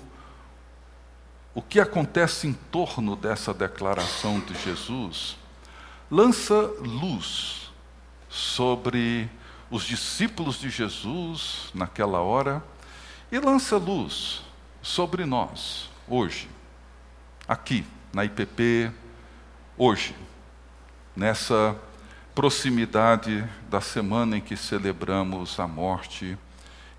o 1.54 1.62
que 1.62 1.80
acontece 1.80 2.48
em 2.48 2.54
torno 2.54 3.16
dessa 3.16 3.54
declaração 3.54 4.40
de 4.40 4.60
Jesus, 4.60 5.38
lança 6.10 6.56
luz 6.80 7.72
sobre 8.28 9.30
os 9.70 9.84
discípulos 9.84 10.60
de 10.60 10.72
Jesus 10.72 11.70
naquela 11.76 12.22
hora 12.22 12.64
e 13.36 13.40
lança 13.40 13.76
luz 13.76 14.42
sobre 14.82 15.26
nós 15.26 15.90
hoje, 16.08 16.48
aqui 17.46 17.86
na 18.14 18.24
IPP 18.24 18.90
hoje, 19.78 20.16
nessa 21.14 21.76
proximidade 22.34 23.46
da 23.70 23.82
semana 23.82 24.38
em 24.38 24.42
que 24.42 24.56
celebramos 24.56 25.60
a 25.60 25.68
morte 25.68 26.38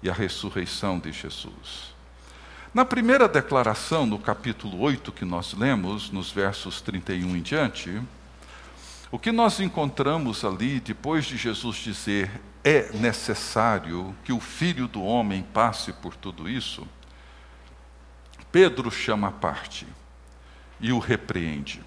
e 0.03 0.11
a 0.11 0.13
ressurreição 0.13 0.99
de 0.99 1.11
Jesus. 1.11 1.95
Na 2.75 2.85
primeira 2.85 3.27
declaração, 3.27 4.05
no 4.05 4.19
capítulo 4.19 4.79
8 4.81 5.13
que 5.13 5.25
nós 5.25 5.55
lemos, 5.55 6.11
nos 6.11 6.31
versos 6.31 6.83
31 6.83 7.35
em 7.35 7.41
diante, 7.41 7.99
o 9.11 9.19
que 9.19 9.31
nós 9.31 9.61
encontramos 9.61 10.45
ali, 10.45 10.81
depois 10.81 11.25
de 11.25 11.37
Jesus 11.37 11.77
dizer 11.77 12.31
é 12.65 12.91
necessário 12.93 14.15
que 14.25 14.33
o 14.33 14.41
filho 14.41 14.89
do 14.89 15.03
homem 15.03 15.43
passe 15.43 15.93
por 15.93 16.17
tudo 16.17 16.49
isso, 16.49 16.87
Pedro 18.51 18.91
chama 18.91 19.29
a 19.29 19.33
parte 19.33 19.87
e 20.81 20.93
o 20.93 20.99
repreende. 20.99 21.83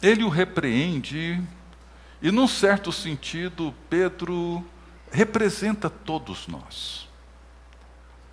Ele 0.00 0.24
o 0.24 0.28
repreende, 0.28 1.42
e 2.22 2.30
num 2.30 2.46
certo 2.46 2.92
sentido, 2.92 3.74
Pedro 3.88 4.64
representa 5.10 5.90
todos 5.90 6.46
nós. 6.46 7.08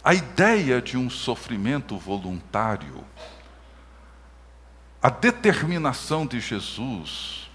A 0.03 0.13
ideia 0.13 0.81
de 0.81 0.95
um 0.95 1.09
sofrimento 1.09 1.97
voluntário, 1.97 3.03
a 5.01 5.09
determinação 5.09 6.25
de 6.25 6.39
Jesus, 6.39 7.49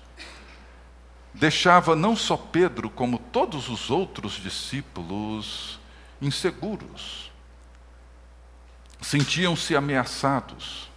deixava 1.35 1.97
não 1.97 2.15
só 2.15 2.37
Pedro, 2.37 2.89
como 2.89 3.19
todos 3.19 3.69
os 3.69 3.91
outros 3.91 4.35
discípulos 4.35 5.81
inseguros 6.21 7.33
sentiam-se 9.03 9.75
ameaçados. 9.75 10.91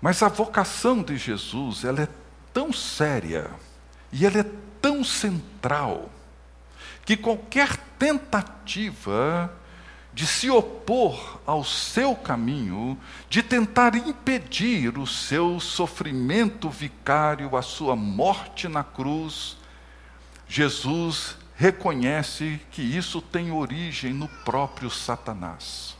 Mas 0.00 0.22
a 0.22 0.28
vocação 0.28 1.02
de 1.02 1.16
Jesus, 1.16 1.84
ela 1.84 2.02
é 2.02 2.08
tão 2.52 2.72
séria 2.72 3.50
e 4.12 4.24
ela 4.24 4.38
é 4.38 4.46
tão 4.80 5.02
central 5.02 6.10
que 7.04 7.16
qualquer 7.16 7.76
tentativa 7.98 9.52
de 10.14 10.28
se 10.28 10.48
opor 10.48 11.40
ao 11.44 11.64
seu 11.64 12.14
caminho, 12.14 12.96
de 13.28 13.42
tentar 13.42 13.96
impedir 13.96 14.96
o 14.96 15.06
seu 15.06 15.58
sofrimento 15.58 16.70
vicário, 16.70 17.56
a 17.56 17.62
sua 17.62 17.96
morte 17.96 18.68
na 18.68 18.84
cruz, 18.84 19.56
Jesus 20.46 21.36
reconhece 21.56 22.60
que 22.70 22.80
isso 22.80 23.20
tem 23.20 23.50
origem 23.50 24.12
no 24.12 24.28
próprio 24.28 24.88
Satanás. 24.88 25.96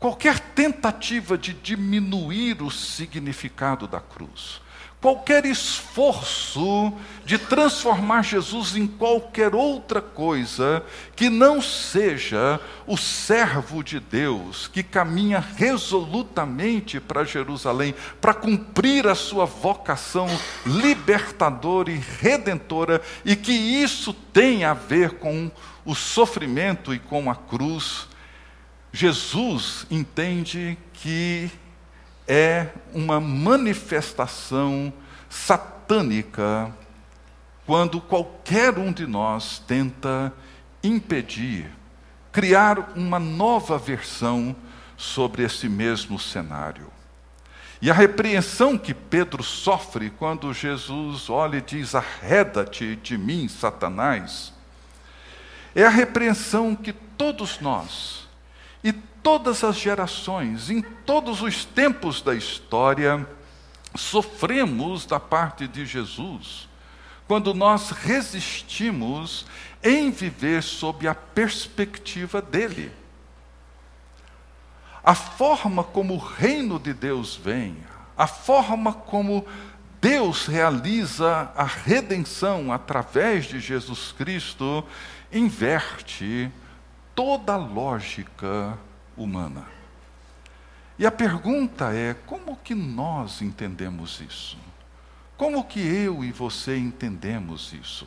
Qualquer 0.00 0.40
tentativa 0.40 1.38
de 1.38 1.52
diminuir 1.52 2.62
o 2.62 2.70
significado 2.70 3.86
da 3.86 4.00
cruz, 4.00 4.60
qualquer 5.00 5.46
esforço 5.46 6.92
de 7.24 7.38
transformar 7.38 8.22
Jesus 8.22 8.76
em 8.76 8.86
qualquer 8.86 9.54
outra 9.54 10.02
coisa 10.02 10.84
que 11.16 11.30
não 11.30 11.62
seja 11.62 12.60
o 12.86 12.96
servo 12.96 13.82
de 13.82 13.98
Deus 13.98 14.68
que 14.68 14.82
caminha 14.82 15.40
resolutamente 15.56 17.00
para 17.00 17.24
Jerusalém 17.24 17.94
para 18.20 18.34
cumprir 18.34 19.06
a 19.06 19.14
sua 19.14 19.46
vocação 19.46 20.26
libertadora 20.66 21.90
e 21.90 22.02
redentora 22.20 23.00
e 23.24 23.34
que 23.34 23.52
isso 23.52 24.12
tem 24.12 24.64
a 24.64 24.74
ver 24.74 25.12
com 25.12 25.50
o 25.84 25.94
sofrimento 25.94 26.92
e 26.92 26.98
com 26.98 27.30
a 27.30 27.34
cruz. 27.34 28.06
Jesus 28.92 29.86
entende 29.90 30.76
que 30.92 31.50
é 32.32 32.68
uma 32.94 33.18
manifestação 33.18 34.92
satânica 35.28 36.72
quando 37.66 38.00
qualquer 38.00 38.78
um 38.78 38.92
de 38.92 39.04
nós 39.04 39.58
tenta 39.66 40.32
impedir, 40.80 41.68
criar 42.30 42.92
uma 42.94 43.18
nova 43.18 43.76
versão 43.76 44.54
sobre 44.96 45.42
esse 45.42 45.68
mesmo 45.68 46.20
cenário. 46.20 46.86
E 47.82 47.90
a 47.90 47.94
repreensão 47.94 48.78
que 48.78 48.94
Pedro 48.94 49.42
sofre 49.42 50.08
quando 50.08 50.54
Jesus 50.54 51.28
olha 51.28 51.56
e 51.56 51.62
diz: 51.62 51.96
Arreda-te 51.96 52.94
de 52.94 53.18
mim, 53.18 53.48
Satanás, 53.48 54.52
é 55.74 55.84
a 55.84 55.88
repreensão 55.88 56.76
que 56.76 56.92
todos 56.92 57.58
nós, 57.58 58.19
todas 59.22 59.62
as 59.64 59.76
gerações, 59.76 60.70
em 60.70 60.82
todos 60.82 61.42
os 61.42 61.64
tempos 61.64 62.22
da 62.22 62.34
história, 62.34 63.26
sofremos 63.94 65.04
da 65.06 65.18
parte 65.18 65.66
de 65.66 65.84
Jesus, 65.84 66.68
quando 67.26 67.54
nós 67.54 67.90
resistimos 67.90 69.46
em 69.82 70.10
viver 70.10 70.62
sob 70.62 71.06
a 71.06 71.14
perspectiva 71.14 72.42
dele. 72.42 72.92
A 75.02 75.14
forma 75.14 75.82
como 75.82 76.14
o 76.14 76.18
reino 76.18 76.78
de 76.78 76.92
Deus 76.92 77.36
vem, 77.36 77.76
a 78.16 78.26
forma 78.26 78.92
como 78.92 79.46
Deus 80.00 80.46
realiza 80.46 81.50
a 81.54 81.64
redenção 81.64 82.72
através 82.72 83.46
de 83.46 83.60
Jesus 83.60 84.12
Cristo, 84.12 84.84
inverte 85.32 86.50
toda 87.14 87.54
a 87.54 87.56
lógica 87.56 88.78
humana. 89.22 89.66
E 90.98 91.06
a 91.06 91.10
pergunta 91.10 91.92
é: 91.92 92.14
como 92.26 92.56
que 92.56 92.74
nós 92.74 93.42
entendemos 93.42 94.20
isso? 94.20 94.58
Como 95.36 95.64
que 95.64 95.80
eu 95.80 96.22
e 96.22 96.30
você 96.30 96.76
entendemos 96.76 97.72
isso? 97.72 98.06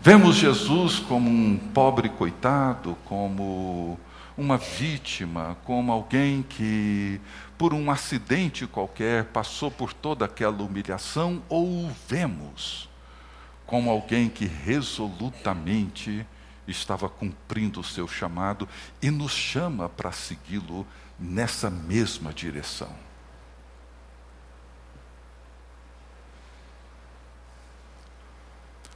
Vemos 0.00 0.36
Jesus 0.36 0.98
como 1.00 1.28
um 1.28 1.56
pobre 1.56 2.08
coitado, 2.08 2.96
como 3.04 3.98
uma 4.36 4.58
vítima, 4.58 5.56
como 5.64 5.90
alguém 5.90 6.42
que, 6.42 7.20
por 7.56 7.72
um 7.72 7.90
acidente 7.90 8.66
qualquer, 8.66 9.24
passou 9.24 9.70
por 9.70 9.92
toda 9.92 10.26
aquela 10.26 10.62
humilhação, 10.62 11.42
ou 11.48 11.66
o 11.66 11.90
vemos 12.06 12.88
como 13.66 13.90
alguém 13.90 14.28
que 14.28 14.46
resolutamente 14.46 16.24
estava 16.66 17.08
cumprindo 17.08 17.80
o 17.80 17.84
seu 17.84 18.08
chamado 18.08 18.68
e 19.00 19.10
nos 19.10 19.32
chama 19.32 19.88
para 19.88 20.12
segui-lo 20.12 20.86
nessa 21.18 21.70
mesma 21.70 22.32
direção. 22.32 22.94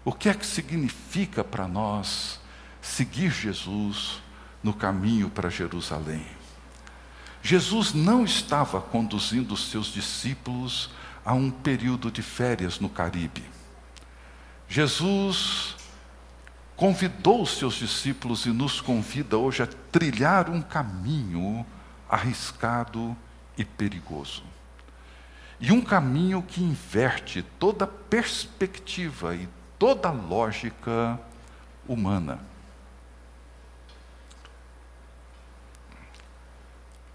O 0.05 0.13
que 0.13 0.29
é 0.29 0.35
que 0.35 0.47
significa 0.47 1.45
para 1.45 1.69
nós 1.69 2.41
seguir 2.81 3.31
Jesus 3.31 4.23
no 4.63 4.73
caminho 4.73 5.29
para 5.29 5.51
Jerusalém? 5.51 6.27
Jesus 7.43 7.93
não 7.95 8.25
estava 8.25 8.81
conduzindo 8.81 9.55
os 9.55 9.71
seus 9.71 9.87
discípulos 9.87 10.91
a 11.25 11.33
um 11.33 11.51
período 11.51 12.11
de 12.11 12.23
férias 12.23 12.79
no 12.79 12.89
Caribe. 12.89 13.45
Jesus 14.69 15.77
convidou 16.81 17.43
os 17.43 17.59
seus 17.59 17.75
discípulos 17.75 18.47
e 18.47 18.49
nos 18.49 18.81
convida 18.81 19.37
hoje 19.37 19.63
a 19.63 19.67
trilhar 19.67 20.49
um 20.49 20.63
caminho 20.63 21.67
arriscado 22.09 23.15
e 23.59 23.67
perigoso. 23.67 24.43
E 25.61 25.73
um 25.73 25.83
caminho 25.83 26.43
que 26.43 26.63
inverte 26.63 27.43
toda 27.59 27.87
perspectiva 27.87 29.35
e 29.35 29.47
toda 29.79 30.11
lógica 30.11 31.21
humana. 31.87 32.41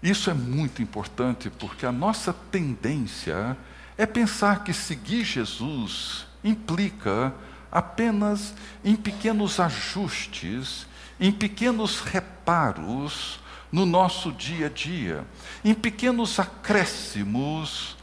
Isso 0.00 0.30
é 0.30 0.34
muito 0.34 0.80
importante 0.80 1.50
porque 1.50 1.84
a 1.84 1.90
nossa 1.90 2.32
tendência 2.32 3.56
é 3.98 4.06
pensar 4.06 4.62
que 4.62 4.72
seguir 4.72 5.24
Jesus 5.24 6.24
implica 6.44 7.34
apenas 7.70 8.54
em 8.84 8.96
pequenos 8.96 9.60
ajustes, 9.60 10.86
em 11.18 11.32
pequenos 11.32 12.00
reparos 12.00 13.40
no 13.70 13.84
nosso 13.84 14.32
dia 14.32 14.66
a 14.66 14.70
dia, 14.70 15.24
em 15.64 15.74
pequenos 15.74 16.38
acréscimos 16.38 17.96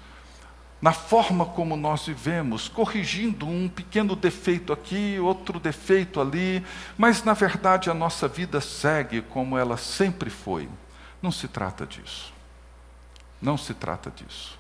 na 0.84 0.92
forma 0.92 1.46
como 1.46 1.78
nós 1.78 2.08
vivemos, 2.08 2.68
corrigindo 2.68 3.48
um 3.48 3.70
pequeno 3.70 4.18
defeito 4.18 4.74
aqui, 4.74 5.18
outro 5.18 5.58
defeito 5.58 6.20
ali, 6.20 6.62
mas 6.98 7.24
na 7.24 7.32
verdade 7.32 7.90
a 7.90 7.94
nossa 7.94 8.28
vida 8.28 8.60
segue 8.60 9.22
como 9.22 9.58
ela 9.58 9.78
sempre 9.78 10.30
foi. 10.30 10.68
Não 11.22 11.32
se 11.32 11.48
trata 11.48 11.86
disso. 11.86 12.34
Não 13.42 13.58
se 13.58 13.74
trata 13.74 14.12
disso. 14.12 14.60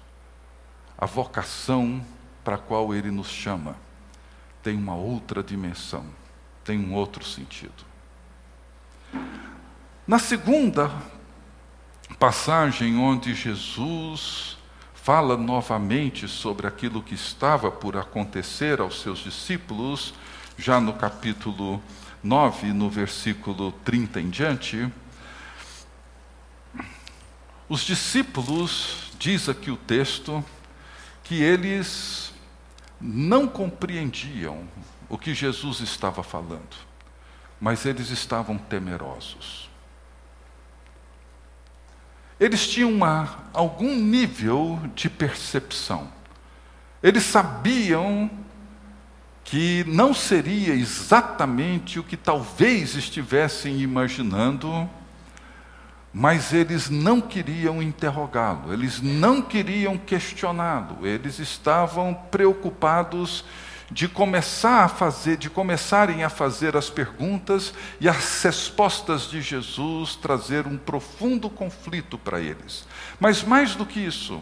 A 0.98 1.06
vocação 1.06 2.02
para 2.42 2.56
a 2.56 2.58
qual 2.58 2.94
Ele 2.94 3.12
nos 3.12 3.28
chama 3.28 3.76
tem 4.63 4.78
uma 4.78 4.95
outra 4.95 5.43
dimensão, 5.43 6.06
tem 6.63 6.80
um 6.80 6.93
outro 6.93 7.26
sentido. 7.26 7.86
Na 10.08 10.17
segunda 10.17 10.89
passagem, 12.17 12.97
onde 12.97 13.36
Jesus 13.36 14.58
fala 14.93 15.36
novamente 15.36 16.28
sobre 16.30 16.65
aquilo 16.65 17.04
que 17.04 17.13
estava 17.13 17.69
por 17.69 17.97
acontecer 17.97 18.80
aos 18.80 19.02
seus 19.02 19.19
discípulos, 19.19 20.13
já 20.58 20.80
no 20.80 20.93
capítulo 20.93 21.82
9, 22.23 22.71
no 22.71 22.89
versículo 22.89 23.73
30 23.84 24.21
em 24.21 24.30
diante, 24.30 24.89
os 27.67 27.82
discípulos, 27.82 29.12
diz 29.19 29.49
aqui 29.49 29.71
o 29.71 29.78
texto, 29.78 30.43
que 31.23 31.41
eles 31.41 32.33
não 33.04 33.46
compreendiam 33.46 34.63
o 35.10 35.18
que 35.18 35.34
Jesus 35.34 35.82
estava 35.82 36.24
falando, 36.24 36.76
mas 37.60 37.86
eles 37.86 38.10
estavam 38.10 38.58
temerosos. 38.58 39.70
Eles 42.39 42.66
tinham 42.68 42.89
uma, 42.92 43.44
algum 43.54 43.94
nível 43.94 44.80
de 44.96 45.10
percepção. 45.10 46.10
Eles 47.02 47.24
sabiam 47.24 48.32
que 49.44 49.84
não 49.86 50.13
seria 50.13 50.74
exatamente 50.74 52.00
o 52.00 52.04
que 52.04 52.16
talvez 52.16 52.96
estivessem 52.96 53.82
imaginando, 53.82 54.89
mas 56.13 56.54
eles 56.54 56.91
não 56.91 57.19
queriam 57.19 57.82
interrogá-lo, 57.82 58.71
eles 58.71 59.02
não 59.02 59.41
queriam 59.41 59.97
questioná-lo, 59.97 61.08
eles 61.08 61.39
estavam 61.39 62.13
preocupados 62.13 63.43
de 63.89 64.08
começar 64.08 64.84
a 64.84 64.88
fazer, 64.88 65.38
de 65.38 65.49
começarem 65.49 66.23
a 66.23 66.30
fazer 66.30 66.78
as 66.78 66.89
perguntas 66.89 67.73
e 67.99 68.08
as 68.08 68.43
respostas 68.43 69.23
de 69.30 69.41
Jesus 69.41 70.15
trazer 70.15 70.67
um 70.67 70.78
profundo 70.78 71.49
conflito 71.49 72.17
para 72.17 72.39
eles. 72.39 72.88
Mas 73.19 73.43
mais 73.43 73.76
do 73.76 73.86
que 73.86 73.99
isso, 73.99 74.41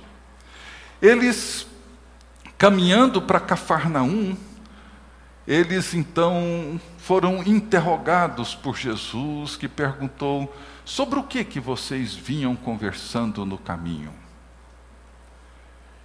eles 1.01 1.65
caminhando 2.57 3.21
para 3.21 3.39
Cafarnaum, 3.39 4.37
eles 5.47 5.93
então 5.93 6.79
foram 6.97 7.43
interrogados 7.43 8.53
por 8.53 8.77
Jesus, 8.77 9.55
que 9.55 9.67
perguntou: 9.67 10.53
Sobre 10.91 11.17
o 11.17 11.23
que 11.23 11.45
que 11.45 11.57
vocês 11.57 12.13
vinham 12.13 12.53
conversando 12.53 13.45
no 13.45 13.57
caminho? 13.57 14.13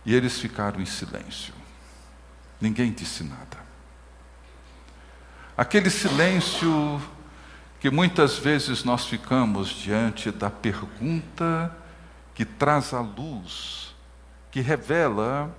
E 0.04 0.14
eles 0.14 0.38
ficaram 0.38 0.80
em 0.80 0.86
silêncio. 0.86 1.52
Ninguém 2.60 2.92
disse 2.92 3.24
nada. 3.24 3.58
Aquele 5.58 5.90
silêncio 5.90 7.02
que 7.80 7.90
muitas 7.90 8.38
vezes 8.38 8.84
nós 8.84 9.06
ficamos 9.06 9.70
diante 9.70 10.30
da 10.30 10.50
pergunta 10.50 11.76
que 12.32 12.44
traz 12.44 12.94
à 12.94 13.00
luz, 13.00 13.92
que 14.52 14.60
revela 14.60 15.52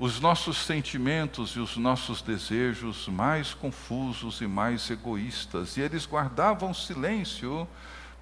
os 0.00 0.18
nossos 0.18 0.56
sentimentos 0.56 1.50
e 1.50 1.60
os 1.60 1.76
nossos 1.76 2.20
desejos 2.20 3.06
mais 3.06 3.54
confusos 3.54 4.40
e 4.40 4.48
mais 4.48 4.90
egoístas. 4.90 5.76
E 5.76 5.80
eles 5.80 6.06
guardavam 6.06 6.74
silêncio, 6.74 7.68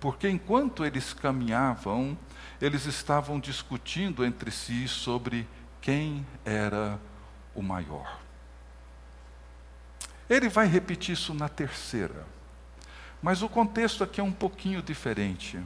porque 0.00 0.28
enquanto 0.28 0.84
eles 0.84 1.12
caminhavam, 1.12 2.16
eles 2.60 2.86
estavam 2.86 3.38
discutindo 3.38 4.24
entre 4.24 4.50
si 4.50 4.88
sobre 4.88 5.46
quem 5.80 6.26
era 6.44 6.98
o 7.54 7.62
maior. 7.62 8.18
Ele 10.28 10.48
vai 10.48 10.66
repetir 10.66 11.12
isso 11.12 11.34
na 11.34 11.48
terceira. 11.48 12.26
Mas 13.22 13.42
o 13.42 13.48
contexto 13.48 14.02
aqui 14.02 14.20
é 14.20 14.24
um 14.24 14.32
pouquinho 14.32 14.80
diferente. 14.80 15.60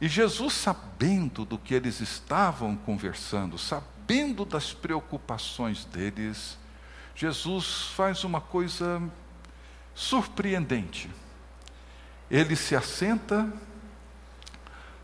E 0.00 0.06
Jesus, 0.06 0.52
sabendo 0.52 1.44
do 1.44 1.56
que 1.56 1.72
eles 1.74 2.00
estavam 2.00 2.76
conversando, 2.76 3.56
sabendo 3.56 4.44
das 4.44 4.72
preocupações 4.72 5.84
deles, 5.84 6.58
Jesus 7.14 7.88
faz 7.96 8.22
uma 8.22 8.40
coisa 8.40 9.02
surpreendente. 9.94 11.10
Ele 12.30 12.54
se 12.54 12.76
assenta, 12.76 13.50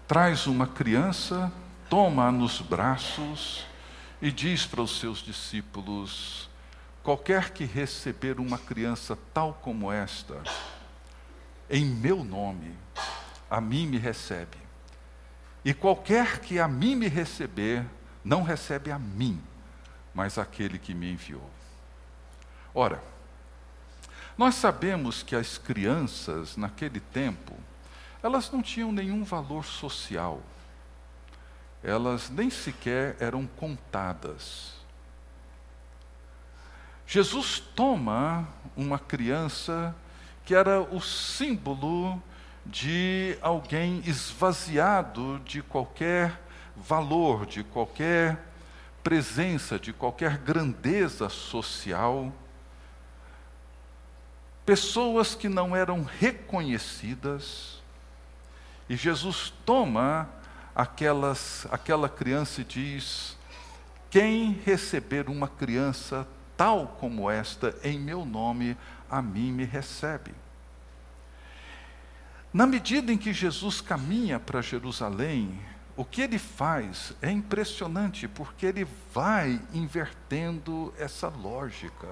traz 0.07 0.47
uma 0.47 0.67
criança, 0.67 1.51
toma-a 1.89 2.31
nos 2.31 2.61
braços 2.61 3.67
e 4.21 4.31
diz 4.31 4.67
para 4.67 4.83
os 4.83 4.99
seus 4.99 5.19
discípulos: 5.19 6.51
Qualquer 7.03 7.51
que 7.51 7.65
receber 7.65 8.39
uma 8.39 8.59
criança 8.59 9.19
tal 9.33 9.55
como 9.63 9.91
esta, 9.91 10.43
em 11.71 11.85
meu 11.85 12.23
nome, 12.23 12.75
a 13.51 13.61
mim 13.61 13.87
me 13.87 13.99
recebe. 13.99 14.59
E 15.65 15.73
qualquer 15.73 16.41
que 16.41 16.59
a 16.59 16.69
mim 16.69 16.95
me 16.95 17.09
receber, 17.09 17.87
não 18.23 18.43
recebe 18.43 18.91
a 18.91 18.99
mim, 18.99 19.41
mas 20.13 20.37
aquele 20.37 20.79
que 20.79 20.95
me 20.95 21.11
enviou. 21.11 21.51
Ora, 22.75 23.03
nós 24.37 24.57
sabemos 24.57 25.23
que 25.23 25.37
as 25.37 25.59
crianças, 25.59 26.57
naquele 26.57 27.01
tempo, 27.01 27.55
elas 28.23 28.51
não 28.51 28.63
tinham 28.63 28.91
nenhum 28.91 29.23
valor 29.23 29.65
social. 29.65 30.43
Elas 31.83 32.31
nem 32.31 32.51
sequer 32.51 33.17
eram 33.21 33.47
contadas. 33.47 34.73
Jesus 37.07 37.61
toma 37.61 38.49
uma 38.77 38.99
criança 38.99 39.95
que 40.45 40.55
era 40.55 40.81
o 40.81 41.01
símbolo 41.01 42.21
de 42.67 43.39
alguém 43.43 44.03
esvaziado 44.07 45.39
de 45.45 45.63
qualquer 45.63 46.41
valor, 46.75 47.47
de 47.47 47.63
qualquer 47.63 48.43
presença, 49.03 49.79
de 49.79 49.93
qualquer 49.93 50.39
grandeza 50.39 51.29
social. 51.29 52.33
Pessoas 54.65 55.35
que 55.35 55.49
não 55.49 55.77
eram 55.77 56.03
reconhecidas. 56.03 57.83
E 58.89 58.97
Jesus 58.97 59.53
toma 59.65 60.29
aquelas, 60.75 61.67
aquela 61.71 62.09
criança 62.09 62.61
e 62.61 62.65
diz: 62.65 63.37
Quem 64.11 64.53
receber 64.65 65.29
uma 65.29 65.49
criança 65.49 66.27
tal 66.57 66.97
como 67.01 67.31
esta, 67.31 67.75
em 67.83 67.99
meu 67.99 68.25
nome, 68.25 68.77
a 69.11 69.21
mim 69.21 69.53
me 69.53 69.65
recebe. 69.65 70.33
Na 72.53 72.67
medida 72.67 73.13
em 73.13 73.19
que 73.19 73.33
Jesus 73.33 73.81
caminha 73.81 74.39
para 74.39 74.63
Jerusalém, 74.63 75.61
o 75.97 76.05
que 76.05 76.23
ele 76.23 76.39
faz 76.39 77.13
é 77.21 77.31
impressionante, 77.31 78.29
porque 78.29 78.67
ele 78.67 78.87
vai 79.13 79.61
invertendo 79.73 80.95
essa 80.99 81.29
lógica. 81.29 82.09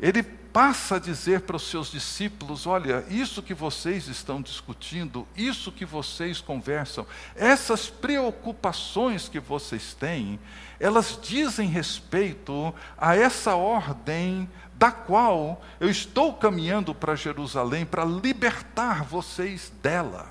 Ele 0.00 0.22
passa 0.22 0.96
a 0.96 0.98
dizer 0.98 1.42
para 1.42 1.56
os 1.56 1.68
seus 1.68 1.90
discípulos: 1.90 2.66
olha, 2.66 3.04
isso 3.08 3.42
que 3.42 3.54
vocês 3.54 4.08
estão 4.08 4.40
discutindo, 4.40 5.26
isso 5.36 5.72
que 5.72 5.84
vocês 5.84 6.40
conversam, 6.40 7.06
essas 7.34 7.88
preocupações 7.88 9.28
que 9.28 9.40
vocês 9.40 9.94
têm, 9.94 10.38
elas 10.80 11.18
dizem 11.20 11.68
respeito 11.68 12.74
a 12.96 13.16
essa 13.16 13.54
ordem 13.54 14.48
da 14.74 14.92
qual 14.92 15.60
eu 15.80 15.90
estou 15.90 16.32
caminhando 16.34 16.94
para 16.94 17.16
Jerusalém 17.16 17.84
para 17.84 18.04
libertar 18.04 19.04
vocês 19.04 19.72
dela. 19.82 20.28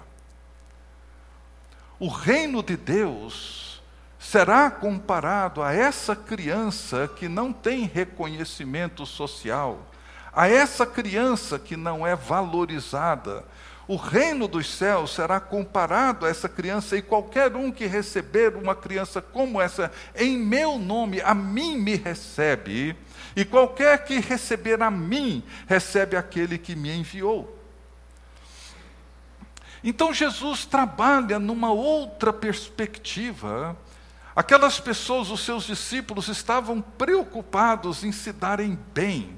O 2.00 2.08
reino 2.08 2.64
de 2.64 2.78
Deus 2.78 3.77
será 4.20 4.70
comparado 4.70 5.62
a 5.62 5.74
essa 5.74 6.16
criança 6.16 7.10
que 7.16 7.28
não 7.28 7.54
tem 7.54 7.86
reconhecimento 7.86 9.06
social, 9.06 9.88
a 10.34 10.48
essa 10.48 10.86
criança 10.86 11.58
que 11.58 11.76
não 11.76 12.06
é 12.06 12.16
valorizada, 12.16 13.44
o 13.88 13.96
reino 13.96 14.50
dos 14.50 14.70
céus 14.76 15.16
será 15.16 15.40
comparado 15.40 16.26
a 16.26 16.30
essa 16.30 16.50
criança, 16.50 16.98
e 16.98 17.02
qualquer 17.02 17.56
um 17.56 17.72
que 17.72 17.86
receber 17.86 18.56
uma 18.56 18.76
criança 18.76 19.22
como 19.22 19.62
essa, 19.62 19.92
em 20.14 20.38
meu 20.38 20.78
nome, 20.78 21.22
a 21.22 21.34
mim 21.34 21.78
me 21.78 21.96
recebe, 21.96 22.98
e 23.36 23.46
qualquer 23.46 24.04
que 24.04 24.20
receber 24.20 24.82
a 24.82 24.92
mim, 24.92 25.42
recebe 25.68 26.18
aquele 26.18 26.58
que 26.58 26.76
me 26.76 26.92
enviou. 26.94 27.58
Então 29.84 30.14
Jesus 30.14 30.66
trabalha 30.66 31.40
numa 31.40 31.72
outra 31.72 32.34
perspectiva. 32.34 33.78
Aquelas 34.38 34.80
pessoas, 34.80 35.32
os 35.32 35.40
seus 35.40 35.64
discípulos, 35.64 36.28
estavam 36.28 36.80
preocupados 36.80 38.04
em 38.04 38.12
se 38.12 38.32
darem 38.32 38.78
bem 38.94 39.36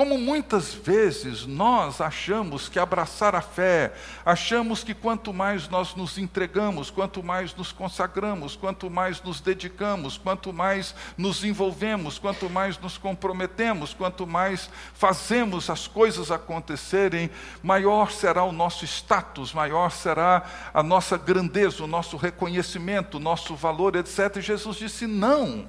como 0.00 0.16
muitas 0.16 0.72
vezes 0.72 1.44
nós 1.44 2.00
achamos 2.00 2.70
que 2.70 2.78
abraçar 2.78 3.34
a 3.34 3.42
fé, 3.42 3.92
achamos 4.24 4.82
que 4.82 4.94
quanto 4.94 5.30
mais 5.30 5.68
nós 5.68 5.94
nos 5.94 6.16
entregamos, 6.16 6.88
quanto 6.88 7.22
mais 7.22 7.54
nos 7.54 7.70
consagramos, 7.70 8.56
quanto 8.56 8.88
mais 8.88 9.22
nos 9.22 9.42
dedicamos, 9.42 10.16
quanto 10.16 10.54
mais 10.54 10.94
nos 11.18 11.44
envolvemos, 11.44 12.18
quanto 12.18 12.48
mais 12.48 12.78
nos 12.78 12.96
comprometemos, 12.96 13.92
quanto 13.92 14.26
mais 14.26 14.70
fazemos 14.94 15.68
as 15.68 15.86
coisas 15.86 16.30
acontecerem, 16.30 17.30
maior 17.62 18.10
será 18.10 18.42
o 18.42 18.52
nosso 18.52 18.86
status, 18.86 19.52
maior 19.52 19.90
será 19.90 20.44
a 20.72 20.82
nossa 20.82 21.18
grandeza, 21.18 21.84
o 21.84 21.86
nosso 21.86 22.16
reconhecimento, 22.16 23.18
o 23.18 23.20
nosso 23.20 23.54
valor, 23.54 23.94
etc. 23.96 24.36
E 24.36 24.40
Jesus 24.40 24.78
disse: 24.78 25.06
não, 25.06 25.68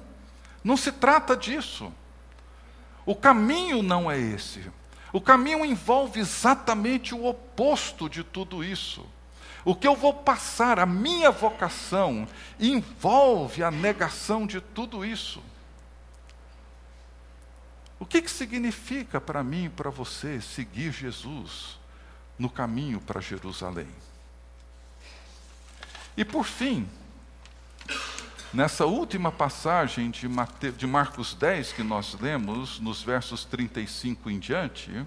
não 0.64 0.78
se 0.78 0.90
trata 0.90 1.36
disso. 1.36 1.92
O 3.04 3.14
caminho 3.14 3.82
não 3.82 4.10
é 4.10 4.18
esse. 4.18 4.70
O 5.12 5.20
caminho 5.20 5.64
envolve 5.64 6.20
exatamente 6.20 7.14
o 7.14 7.26
oposto 7.26 8.08
de 8.08 8.24
tudo 8.24 8.64
isso. 8.64 9.06
O 9.64 9.74
que 9.74 9.86
eu 9.86 9.94
vou 9.94 10.14
passar, 10.14 10.78
a 10.78 10.86
minha 10.86 11.30
vocação, 11.30 12.26
envolve 12.58 13.62
a 13.62 13.70
negação 13.70 14.46
de 14.46 14.60
tudo 14.60 15.04
isso. 15.04 15.42
O 18.00 18.06
que, 18.06 18.20
que 18.20 18.30
significa 18.30 19.20
para 19.20 19.44
mim 19.44 19.66
e 19.66 19.68
para 19.68 19.88
você 19.88 20.40
seguir 20.40 20.90
Jesus 20.90 21.78
no 22.36 22.50
caminho 22.50 23.00
para 23.00 23.20
Jerusalém? 23.20 23.86
E 26.16 26.24
por 26.24 26.44
fim, 26.44 26.88
Nessa 28.52 28.84
última 28.84 29.32
passagem 29.32 30.10
de, 30.10 30.28
Mate... 30.28 30.72
de 30.72 30.86
Marcos 30.86 31.32
10 31.32 31.72
que 31.72 31.82
nós 31.82 32.14
lemos, 32.20 32.78
nos 32.80 33.02
versos 33.02 33.46
35 33.46 34.30
em 34.30 34.38
diante, 34.38 35.06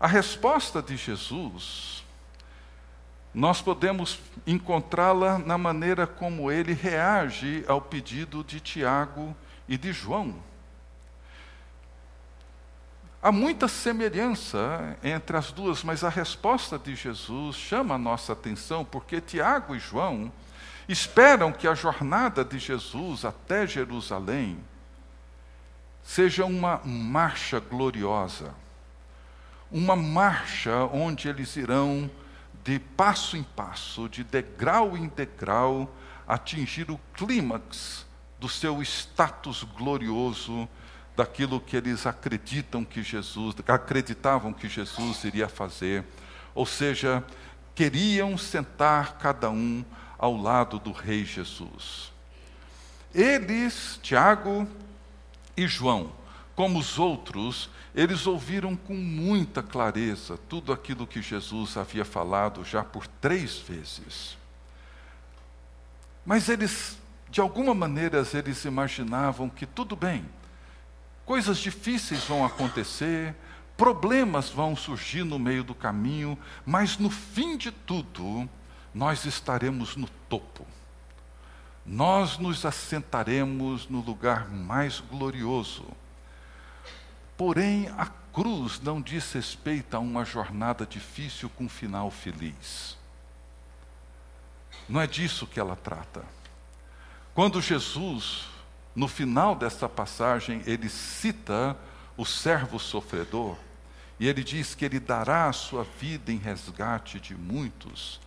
a 0.00 0.06
resposta 0.06 0.80
de 0.80 0.96
Jesus, 0.96 2.02
nós 3.34 3.60
podemos 3.60 4.18
encontrá-la 4.46 5.38
na 5.38 5.58
maneira 5.58 6.06
como 6.06 6.50
ele 6.50 6.72
reage 6.72 7.62
ao 7.68 7.78
pedido 7.78 8.42
de 8.42 8.58
Tiago 8.58 9.36
e 9.68 9.76
de 9.76 9.92
João. 9.92 10.36
Há 13.22 13.30
muita 13.30 13.68
semelhança 13.68 14.96
entre 15.04 15.36
as 15.36 15.52
duas, 15.52 15.84
mas 15.84 16.02
a 16.02 16.08
resposta 16.08 16.78
de 16.78 16.96
Jesus 16.96 17.54
chama 17.54 17.96
a 17.96 17.98
nossa 17.98 18.32
atenção, 18.32 18.82
porque 18.82 19.20
Tiago 19.20 19.76
e 19.76 19.78
João 19.78 20.32
esperam 20.92 21.52
que 21.52 21.66
a 21.66 21.74
jornada 21.74 22.44
de 22.44 22.58
Jesus 22.58 23.24
até 23.24 23.66
Jerusalém 23.66 24.58
seja 26.02 26.44
uma 26.44 26.80
marcha 26.84 27.60
gloriosa, 27.60 28.54
uma 29.70 29.96
marcha 29.96 30.84
onde 30.92 31.28
eles 31.28 31.56
irão 31.56 32.10
de 32.64 32.78
passo 32.78 33.36
em 33.36 33.42
passo, 33.42 34.08
de 34.08 34.22
degrau 34.22 34.96
em 34.96 35.08
degrau, 35.08 35.90
atingir 36.28 36.90
o 36.90 37.00
clímax 37.14 38.06
do 38.38 38.48
seu 38.48 38.82
status 38.82 39.64
glorioso 39.64 40.68
daquilo 41.16 41.60
que 41.60 41.76
eles 41.76 42.06
acreditam 42.06 42.84
que 42.84 43.02
Jesus, 43.02 43.54
acreditavam 43.66 44.52
que 44.52 44.68
Jesus 44.68 45.24
iria 45.24 45.48
fazer. 45.48 46.04
Ou 46.54 46.66
seja, 46.66 47.24
queriam 47.74 48.36
sentar 48.36 49.18
cada 49.18 49.50
um 49.50 49.84
ao 50.22 50.36
lado 50.36 50.78
do 50.78 50.92
rei 50.92 51.24
Jesus. 51.24 52.12
Eles, 53.12 53.98
Tiago 54.00 54.68
e 55.56 55.66
João, 55.66 56.12
como 56.54 56.78
os 56.78 56.96
outros, 56.96 57.68
eles 57.92 58.24
ouviram 58.24 58.76
com 58.76 58.94
muita 58.94 59.64
clareza 59.64 60.38
tudo 60.48 60.72
aquilo 60.72 61.08
que 61.08 61.20
Jesus 61.20 61.76
havia 61.76 62.04
falado 62.04 62.64
já 62.64 62.84
por 62.84 63.04
três 63.08 63.58
vezes. 63.58 64.38
Mas 66.24 66.48
eles, 66.48 66.96
de 67.28 67.40
alguma 67.40 67.74
maneira, 67.74 68.24
eles 68.32 68.64
imaginavam 68.64 69.48
que 69.48 69.66
tudo 69.66 69.96
bem, 69.96 70.24
coisas 71.26 71.58
difíceis 71.58 72.22
vão 72.22 72.44
acontecer, 72.44 73.34
problemas 73.76 74.50
vão 74.50 74.76
surgir 74.76 75.24
no 75.24 75.36
meio 75.36 75.64
do 75.64 75.74
caminho, 75.74 76.38
mas 76.64 76.96
no 76.96 77.10
fim 77.10 77.56
de 77.56 77.72
tudo, 77.72 78.48
nós 78.94 79.24
estaremos 79.24 79.96
no 79.96 80.08
topo. 80.28 80.66
Nós 81.84 82.38
nos 82.38 82.64
assentaremos 82.64 83.88
no 83.88 84.00
lugar 84.00 84.48
mais 84.48 85.00
glorioso. 85.00 85.84
Porém, 87.36 87.88
a 87.98 88.06
cruz 88.32 88.80
não 88.80 89.00
diz 89.00 89.32
respeito 89.32 89.96
a 89.96 90.00
uma 90.00 90.24
jornada 90.24 90.86
difícil 90.86 91.50
com 91.50 91.68
final 91.68 92.10
feliz. 92.10 92.96
Não 94.88 95.00
é 95.00 95.06
disso 95.06 95.46
que 95.46 95.58
ela 95.58 95.76
trata. 95.76 96.24
Quando 97.34 97.60
Jesus, 97.60 98.46
no 98.94 99.08
final 99.08 99.54
dessa 99.54 99.88
passagem, 99.88 100.62
ele 100.66 100.88
cita 100.88 101.76
o 102.16 102.24
servo 102.24 102.78
sofredor, 102.78 103.56
e 104.20 104.28
ele 104.28 104.44
diz 104.44 104.74
que 104.74 104.84
ele 104.84 105.00
dará 105.00 105.48
a 105.48 105.52
sua 105.52 105.82
vida 105.98 106.30
em 106.30 106.36
resgate 106.36 107.18
de 107.18 107.34
muitos, 107.34 108.20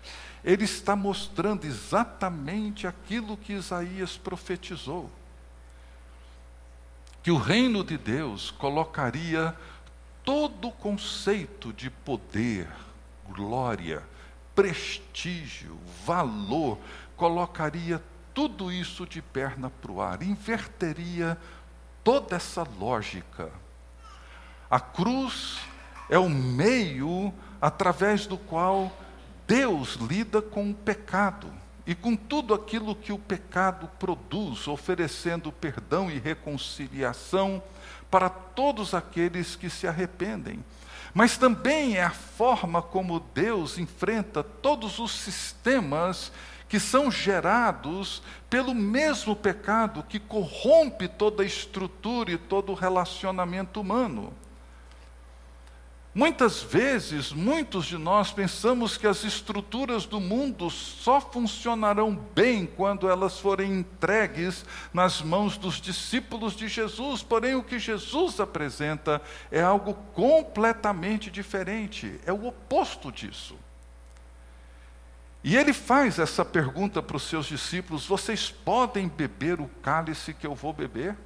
ele 0.45 0.63
está 0.63 0.95
mostrando 0.95 1.65
exatamente 1.65 2.86
aquilo 2.86 3.36
que 3.36 3.53
Isaías 3.53 4.15
profetizou. 4.15 5.10
Que 7.23 7.31
o 7.31 7.38
reino 7.38 7.84
de 7.84 7.97
Deus 7.97 8.51
colocaria 8.51 9.58
todo 10.23 10.67
o 10.67 10.71
conceito 10.71 11.73
de 11.73 11.89
poder, 11.89 12.67
glória, 13.27 14.03
prestígio, 14.53 15.79
valor, 16.05 16.77
colocaria 17.17 17.99
tudo 18.31 18.71
isso 18.71 19.08
de 19.08 19.23
perna 19.23 19.71
para 19.71 19.91
o 19.91 19.99
ar, 19.99 20.21
inverteria 20.21 21.39
toda 22.03 22.36
essa 22.36 22.62
lógica. 22.77 23.51
A 24.69 24.79
cruz 24.79 25.58
é 26.08 26.19
o 26.19 26.29
meio 26.29 27.34
através 27.60 28.27
do 28.27 28.38
qual 28.38 28.91
Deus 29.47 29.95
lida 29.95 30.41
com 30.41 30.71
o 30.71 30.73
pecado 30.73 31.51
e 31.86 31.93
com 31.93 32.15
tudo 32.15 32.53
aquilo 32.53 32.95
que 32.95 33.13
o 33.13 33.19
pecado 33.19 33.88
produz, 33.99 34.67
oferecendo 34.67 35.51
perdão 35.51 36.10
e 36.10 36.17
reconciliação 36.17 37.62
para 38.10 38.29
todos 38.29 38.93
aqueles 38.93 39.55
que 39.55 39.69
se 39.69 39.88
arrependem. 39.88 40.63
Mas 41.13 41.38
também 41.38 41.95
é 41.95 42.03
a 42.03 42.10
forma 42.10 42.81
como 42.81 43.19
Deus 43.34 43.77
enfrenta 43.77 44.43
todos 44.43 44.99
os 44.99 45.12
sistemas 45.12 46.31
que 46.67 46.79
são 46.79 47.12
gerados 47.12 48.23
pelo 48.49 48.73
mesmo 48.73 49.36
pecado 49.36 50.03
que 50.03 50.19
corrompe 50.19 51.08
toda 51.08 51.43
a 51.43 51.45
estrutura 51.45 52.31
e 52.31 52.38
todo 52.38 52.71
o 52.71 52.75
relacionamento 52.75 53.79
humano. 53.79 54.34
Muitas 56.17 56.63
vezes, 56.63 57.34
muitos 57.34 57.88
de 57.88 57.97
nós 57.97 58.32
pensamos 58.32 58.95
que 58.95 59.06
as 59.06 59.25
estruturas 59.25 60.06
do 60.06 60.21
mundo 60.21 60.69
só 60.69 61.19
funcionarão 61.19 62.15
bem 62.34 62.65
quando 62.65 63.10
elas 63.10 63.38
forem 63.38 63.80
entregues 63.80 64.63
nas 64.93 65.21
mãos 65.21 65.58
dos 65.58 65.82
discípulos 65.82 66.56
de 66.56 66.69
Jesus, 66.69 67.21
porém, 67.21 67.56
o 67.56 67.63
que 67.63 67.78
Jesus 67.78 68.39
apresenta 68.39 69.21
é 69.51 69.62
algo 69.62 69.93
completamente 70.13 71.30
diferente, 71.30 72.17
é 72.25 72.32
o 72.32 72.47
oposto 72.47 73.12
disso. 73.12 73.58
E 75.43 75.58
ele 75.58 75.73
faz 75.73 76.17
essa 76.17 76.45
pergunta 76.45 77.04
para 77.04 77.17
os 77.17 77.23
seus 77.23 77.45
discípulos: 77.45 78.08
vocês 78.08 78.49
podem 78.49 79.10
beber 79.10 79.60
o 79.60 79.67
cálice 79.82 80.34
que 80.34 80.47
eu 80.47 80.56
vou 80.56 80.71
beber? 80.71 81.17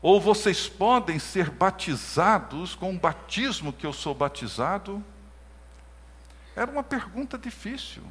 Ou 0.00 0.20
vocês 0.20 0.68
podem 0.68 1.18
ser 1.18 1.50
batizados 1.50 2.74
com 2.74 2.94
o 2.94 2.98
batismo 2.98 3.72
que 3.72 3.86
eu 3.86 3.92
sou 3.92 4.14
batizado? 4.14 5.04
Era 6.54 6.70
uma 6.70 6.82
pergunta 6.82 7.36
difícil, 7.36 8.02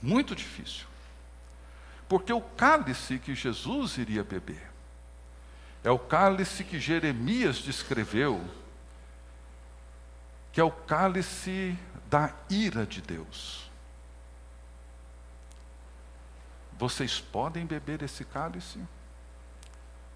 muito 0.00 0.34
difícil. 0.34 0.86
Porque 2.08 2.32
o 2.32 2.40
cálice 2.40 3.18
que 3.18 3.34
Jesus 3.34 3.96
iria 3.98 4.22
beber 4.22 4.70
é 5.82 5.90
o 5.90 5.98
cálice 5.98 6.62
que 6.62 6.78
Jeremias 6.78 7.56
descreveu, 7.58 8.44
que 10.52 10.60
é 10.60 10.64
o 10.64 10.70
cálice 10.70 11.76
da 12.08 12.32
ira 12.48 12.86
de 12.86 13.00
Deus. 13.00 13.70
Vocês 16.78 17.20
podem 17.20 17.64
beber 17.64 18.02
esse 18.02 18.24
cálice? 18.24 18.78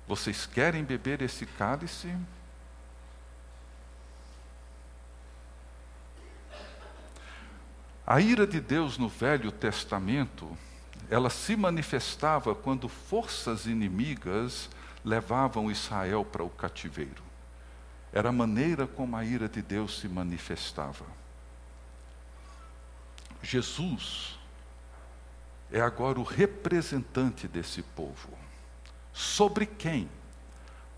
Vocês 0.07 0.47
querem 0.47 0.85
beber 0.85 1.21
esse 1.21 1.45
cálice? 1.45 2.15
A 8.07 8.21
ira 8.21 8.47
de 8.47 8.61
Deus 8.61 8.99
no 8.99 9.09
Velho 9.09 9.51
Testamento, 9.51 10.57
ela 11.11 11.29
se 11.29 11.57
manifestava 11.57 12.55
quando 12.55 12.89
forças 12.89 13.67
inimigas 13.67 14.71
levavam 15.05 15.71
Israel 15.73 16.25
para 16.25 16.45
o 16.45 16.51
cativeiro. 16.51 17.25
Era 18.13 18.29
a 18.29 18.33
maneira 18.33 18.87
como 18.87 19.17
a 19.17 19.25
ira 19.25 19.49
de 19.49 19.61
Deus 19.61 19.99
se 19.99 20.09
manifestava. 20.09 21.05
Jesus 23.43 24.39
é 25.73 25.81
agora 25.81 26.21
o 26.21 26.23
representante 26.23 27.49
desse 27.49 27.83
povo 27.83 28.46
sobre 29.17 29.65
quem 29.65 30.11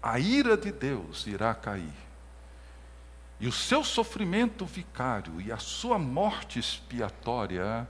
a 0.02 0.18
ira 0.18 0.56
de 0.56 0.72
Deus 0.72 1.24
irá 1.28 1.54
cair. 1.54 1.94
E 3.38 3.46
o 3.46 3.52
seu 3.52 3.84
sofrimento 3.84 4.66
vicário 4.66 5.40
e 5.40 5.52
a 5.52 5.58
sua 5.58 6.00
morte 6.00 6.58
expiatória 6.58 7.88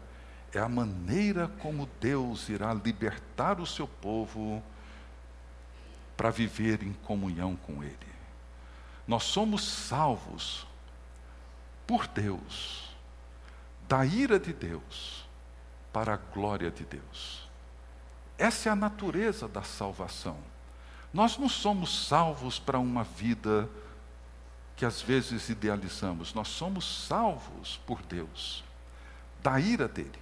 é 0.53 0.59
a 0.59 0.69
maneira 0.69 1.49
como 1.61 1.88
Deus 1.99 2.51
irá 2.51 2.75
libertar 2.75 3.59
o 3.59 3.64
seu 3.64 3.88
povo 3.88 4.62
para 6.14 6.31
viver 6.31 6.83
em 6.83 6.93
comunhão 6.93 7.57
com 7.57 7.83
Ele. 7.83 7.97
Nós 9.07 9.23
somos 9.23 9.67
salvos 9.67 10.67
por 11.87 12.07
Deus, 12.07 12.95
da 13.88 14.05
ira 14.05 14.38
de 14.38 14.53
Deus, 14.53 15.27
para 15.91 16.12
a 16.12 16.19
glória 16.19 16.71
de 16.71 16.85
Deus. 16.85 17.47
Essa 18.38 18.68
é 18.68 18.72
a 18.72 18.77
natureza 18.77 19.48
da 19.48 19.62
salvação. 19.62 20.38
Nós 21.12 21.37
não 21.37 21.48
somos 21.48 22.07
salvos 22.07 22.59
para 22.59 22.79
uma 22.79 23.03
vida 23.03 23.68
que 24.77 24.87
às 24.87 25.03
vezes 25.03 25.48
idealizamos, 25.48 26.33
nós 26.33 26.46
somos 26.46 27.07
salvos 27.09 27.81
por 27.85 28.01
Deus, 28.03 28.62
da 29.42 29.59
ira 29.59 29.88
dele, 29.88 30.20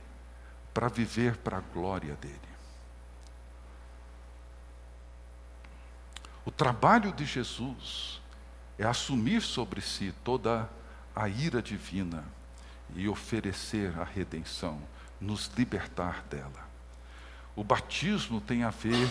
para 0.73 0.89
viver 0.89 1.37
para 1.37 1.59
a 1.59 1.61
glória 1.61 2.15
dele. 2.15 2.41
O 6.43 6.51
trabalho 6.51 7.13
de 7.13 7.27
Jesus 7.27 8.23
é 8.79 8.87
assumir 8.87 9.43
sobre 9.43 9.83
si 9.83 10.15
toda 10.25 10.71
a 11.15 11.29
ira 11.29 11.61
divina 11.61 12.25
e 12.95 13.09
oferecer 13.09 13.99
a 13.99 14.05
redenção, 14.05 14.81
nos 15.21 15.51
libertar 15.57 16.23
dela. 16.31 16.66
O 17.57 17.65
batismo 17.65 18.39
tem 18.39 18.63
a 18.65 18.71
ver 18.71 19.11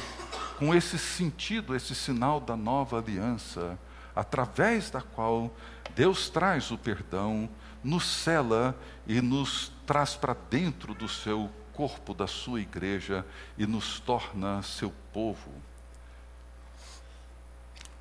com 0.59 0.73
esse 0.73 0.99
sentido, 0.99 1.75
esse 1.75 1.95
sinal 1.95 2.39
da 2.39 2.55
nova 2.55 2.99
aliança, 2.99 3.77
através 4.15 4.91
da 4.91 5.01
qual 5.01 5.51
Deus 5.95 6.29
traz 6.29 6.69
o 6.69 6.77
perdão, 6.77 7.49
nos 7.83 8.05
cela 8.05 8.79
e 9.07 9.19
nos 9.19 9.71
traz 9.87 10.15
para 10.15 10.35
dentro 10.49 10.93
do 10.93 11.09
seu 11.09 11.49
corpo, 11.73 12.13
da 12.13 12.27
sua 12.27 12.61
igreja 12.61 13.25
e 13.57 13.65
nos 13.65 13.99
torna 13.99 14.61
seu 14.61 14.93
povo. 15.11 15.51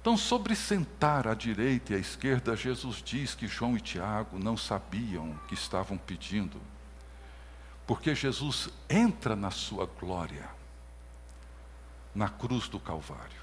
Então, 0.01 0.19
sobre 0.19 0.55
sentar 0.55 1.27
à 1.27 1.33
direita 1.33 1.95
e 1.95 1.97
à 1.97 1.99
esquerda, 1.99 2.55
Jesus 2.55 3.03
diz 3.03 3.35
que 3.35 3.49
João 3.49 3.75
e 3.79 3.81
Tiago 3.81 4.39
não 4.39 4.59
sabiam 4.59 5.31
o 5.31 5.39
que 5.49 5.55
estavam 5.55 5.97
pedindo 5.97 6.61
porque 7.87 8.15
Jesus 8.15 8.69
entra 8.89 9.37
na 9.37 9.51
sua 9.51 9.87
glória. 9.87 10.49
na 12.15 12.29
cruz 12.29 12.69
do 12.69 12.79
Calvário. 12.79 13.43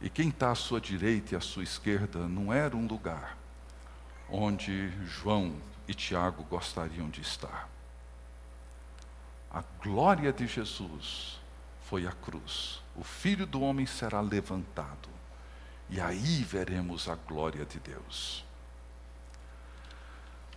E 0.00 0.10
quem 0.10 0.28
está 0.28 0.50
à 0.50 0.54
sua 0.54 0.80
direita 0.80 1.34
e 1.34 1.36
à 1.36 1.40
sua 1.40 1.62
esquerda 1.62 2.26
não 2.26 2.52
era 2.52 2.76
um 2.76 2.86
lugar 2.86 3.36
onde 4.28 4.90
João 5.06 5.54
e 5.86 5.94
Tiago 5.94 6.42
gostariam 6.44 7.08
de 7.08 7.20
estar. 7.20 7.68
A 9.50 9.62
glória 9.82 10.32
de 10.32 10.46
Jesus 10.46 11.40
foi 11.84 12.06
a 12.06 12.12
cruz. 12.12 12.82
O 12.94 13.02
Filho 13.02 13.46
do 13.46 13.60
Homem 13.62 13.86
será 13.86 14.20
levantado. 14.20 15.08
E 15.88 16.00
aí 16.00 16.44
veremos 16.44 17.08
a 17.08 17.14
glória 17.14 17.64
de 17.64 17.80
Deus. 17.80 18.44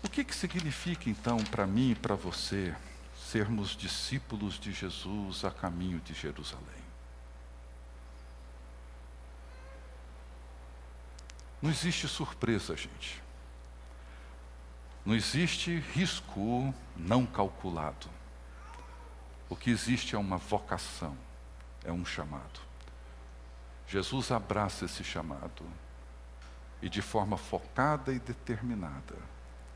O 0.04 0.10
que, 0.10 0.24
que 0.24 0.36
significa 0.36 1.10
então 1.10 1.38
para 1.38 1.68
mim 1.68 1.92
e 1.92 1.96
para 1.96 2.16
você 2.16 2.76
sermos 3.16 3.70
discípulos 3.70 4.60
de 4.60 4.72
Jesus 4.72 5.46
a 5.46 5.52
caminho 5.52 6.00
de 6.00 6.14
Jerusalém? 6.14 6.82
Não 11.62 11.70
existe 11.70 12.08
surpresa, 12.08 12.76
gente. 12.76 13.22
Não 15.06 15.16
existe 15.16 15.78
risco 15.94 16.74
não 16.96 17.26
calculado. 17.26 18.08
O 19.48 19.56
que 19.56 19.70
existe 19.70 20.16
é 20.16 20.18
uma 20.18 20.38
vocação, 20.38 21.16
é 21.84 21.92
um 21.92 22.06
chamado. 22.06 22.60
Jesus 23.88 24.32
abraça 24.32 24.86
esse 24.86 25.04
chamado 25.04 25.66
e, 26.82 26.90
de 26.90 27.02
forma 27.02 27.38
focada 27.38 28.14
e 28.14 28.20
determinada, 28.20 29.16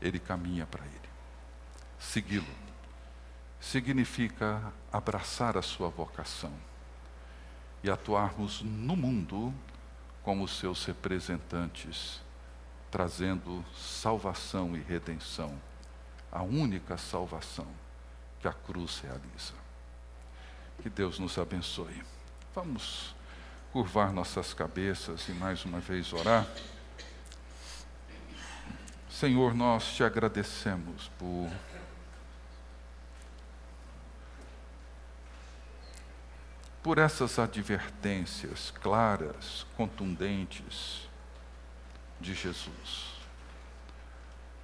ele 0.06 0.18
caminha 0.18 0.66
para 0.66 0.84
ele. 0.84 1.08
Segui-lo 1.98 2.66
significa 3.60 4.72
abraçar 4.92 5.56
a 5.56 5.62
sua 5.62 5.88
vocação 5.88 6.52
e 7.82 7.90
atuarmos 7.90 8.62
no 8.62 8.96
mundo 8.96 9.52
como 10.22 10.46
seus 10.46 10.84
representantes, 10.84 12.20
trazendo 12.90 13.64
salvação 13.74 14.76
e 14.76 14.80
redenção, 14.80 15.52
a 16.30 16.42
única 16.42 16.96
salvação 16.96 17.66
que 18.40 18.48
a 18.48 18.52
cruz 18.52 19.00
realiza. 19.00 19.54
Que 20.82 20.90
Deus 20.90 21.18
nos 21.18 21.38
abençoe. 21.38 22.02
Vamos 22.54 23.14
curvar 23.72 24.12
nossas 24.12 24.54
cabeças 24.54 25.28
e 25.28 25.32
mais 25.32 25.64
uma 25.64 25.80
vez 25.80 26.12
orar. 26.12 26.46
Senhor, 29.18 29.54
nós 29.54 29.94
te 29.94 30.04
agradecemos 30.04 31.10
por 31.18 31.50
por 36.82 36.98
essas 36.98 37.38
advertências 37.38 38.70
claras, 38.70 39.66
contundentes 39.74 41.08
de 42.20 42.34
Jesus. 42.34 43.16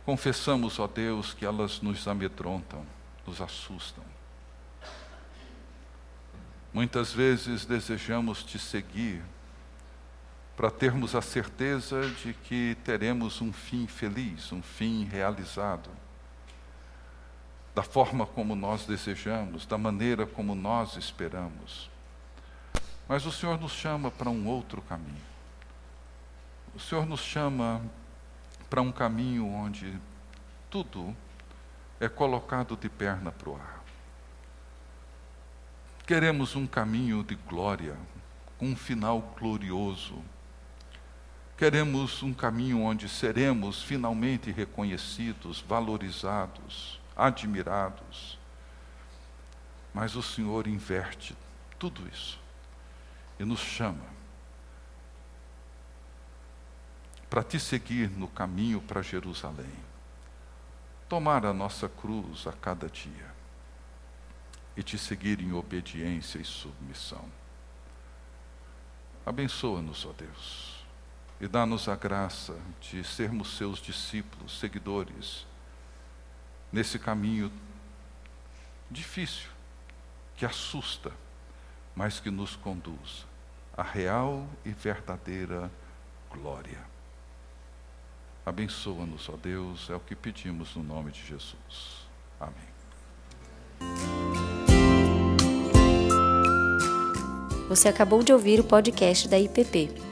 Confessamos, 0.04 0.78
ó 0.78 0.86
Deus, 0.86 1.32
que 1.32 1.46
elas 1.46 1.80
nos 1.80 2.06
amedrontam, 2.06 2.84
nos 3.26 3.40
assustam. 3.40 4.04
Muitas 6.74 7.10
vezes 7.10 7.64
desejamos 7.64 8.44
te 8.44 8.58
seguir 8.58 9.22
para 10.62 10.70
termos 10.70 11.16
a 11.16 11.20
certeza 11.20 12.08
de 12.08 12.32
que 12.32 12.76
teremos 12.84 13.40
um 13.40 13.52
fim 13.52 13.88
feliz, 13.88 14.52
um 14.52 14.62
fim 14.62 15.02
realizado, 15.02 15.90
da 17.74 17.82
forma 17.82 18.24
como 18.24 18.54
nós 18.54 18.86
desejamos, 18.86 19.66
da 19.66 19.76
maneira 19.76 20.24
como 20.24 20.54
nós 20.54 20.96
esperamos. 20.96 21.90
Mas 23.08 23.26
o 23.26 23.32
Senhor 23.32 23.60
nos 23.60 23.72
chama 23.72 24.08
para 24.08 24.30
um 24.30 24.46
outro 24.46 24.80
caminho. 24.82 25.24
O 26.76 26.78
Senhor 26.78 27.06
nos 27.06 27.22
chama 27.22 27.82
para 28.70 28.80
um 28.80 28.92
caminho 28.92 29.48
onde 29.48 29.98
tudo 30.70 31.12
é 31.98 32.08
colocado 32.08 32.76
de 32.76 32.88
perna 32.88 33.32
para 33.32 33.50
o 33.50 33.56
ar. 33.56 33.82
Queremos 36.06 36.54
um 36.54 36.68
caminho 36.68 37.24
de 37.24 37.34
glória, 37.34 37.96
com 38.58 38.66
um 38.66 38.76
final 38.76 39.34
glorioso, 39.36 40.22
Queremos 41.62 42.24
um 42.24 42.34
caminho 42.34 42.82
onde 42.82 43.08
seremos 43.08 43.84
finalmente 43.84 44.50
reconhecidos, 44.50 45.60
valorizados, 45.60 47.00
admirados. 47.14 48.36
Mas 49.94 50.16
o 50.16 50.22
Senhor 50.24 50.66
inverte 50.66 51.36
tudo 51.78 52.02
isso 52.08 52.36
e 53.38 53.44
nos 53.44 53.60
chama 53.60 54.04
para 57.30 57.44
te 57.44 57.60
seguir 57.60 58.10
no 58.10 58.26
caminho 58.26 58.80
para 58.80 59.00
Jerusalém. 59.00 59.78
Tomar 61.08 61.46
a 61.46 61.52
nossa 61.52 61.88
cruz 61.88 62.44
a 62.44 62.52
cada 62.52 62.88
dia 62.88 63.32
e 64.76 64.82
te 64.82 64.98
seguir 64.98 65.40
em 65.40 65.52
obediência 65.52 66.40
e 66.40 66.44
submissão. 66.44 67.24
Abençoa-nos, 69.24 70.04
ó 70.04 70.12
Deus 70.12 70.71
e 71.42 71.48
dá-nos 71.48 71.88
a 71.88 71.96
graça 71.96 72.56
de 72.80 73.02
sermos 73.02 73.56
seus 73.56 73.80
discípulos, 73.80 74.60
seguidores, 74.60 75.44
nesse 76.70 77.00
caminho 77.00 77.50
difícil, 78.88 79.50
que 80.36 80.46
assusta, 80.46 81.10
mas 81.96 82.20
que 82.20 82.30
nos 82.30 82.54
conduz 82.54 83.26
à 83.76 83.82
real 83.82 84.46
e 84.64 84.70
verdadeira 84.70 85.68
glória. 86.30 86.78
Abençoa-nos, 88.46 89.28
ó 89.28 89.36
Deus, 89.36 89.90
é 89.90 89.96
o 89.96 90.00
que 90.00 90.14
pedimos 90.14 90.76
no 90.76 90.84
nome 90.84 91.10
de 91.10 91.26
Jesus. 91.26 92.06
Amém. 92.38 92.54
Você 97.68 97.88
acabou 97.88 98.22
de 98.22 98.32
ouvir 98.32 98.60
o 98.60 98.64
podcast 98.64 99.26
da 99.26 99.40
IPP. 99.40 100.11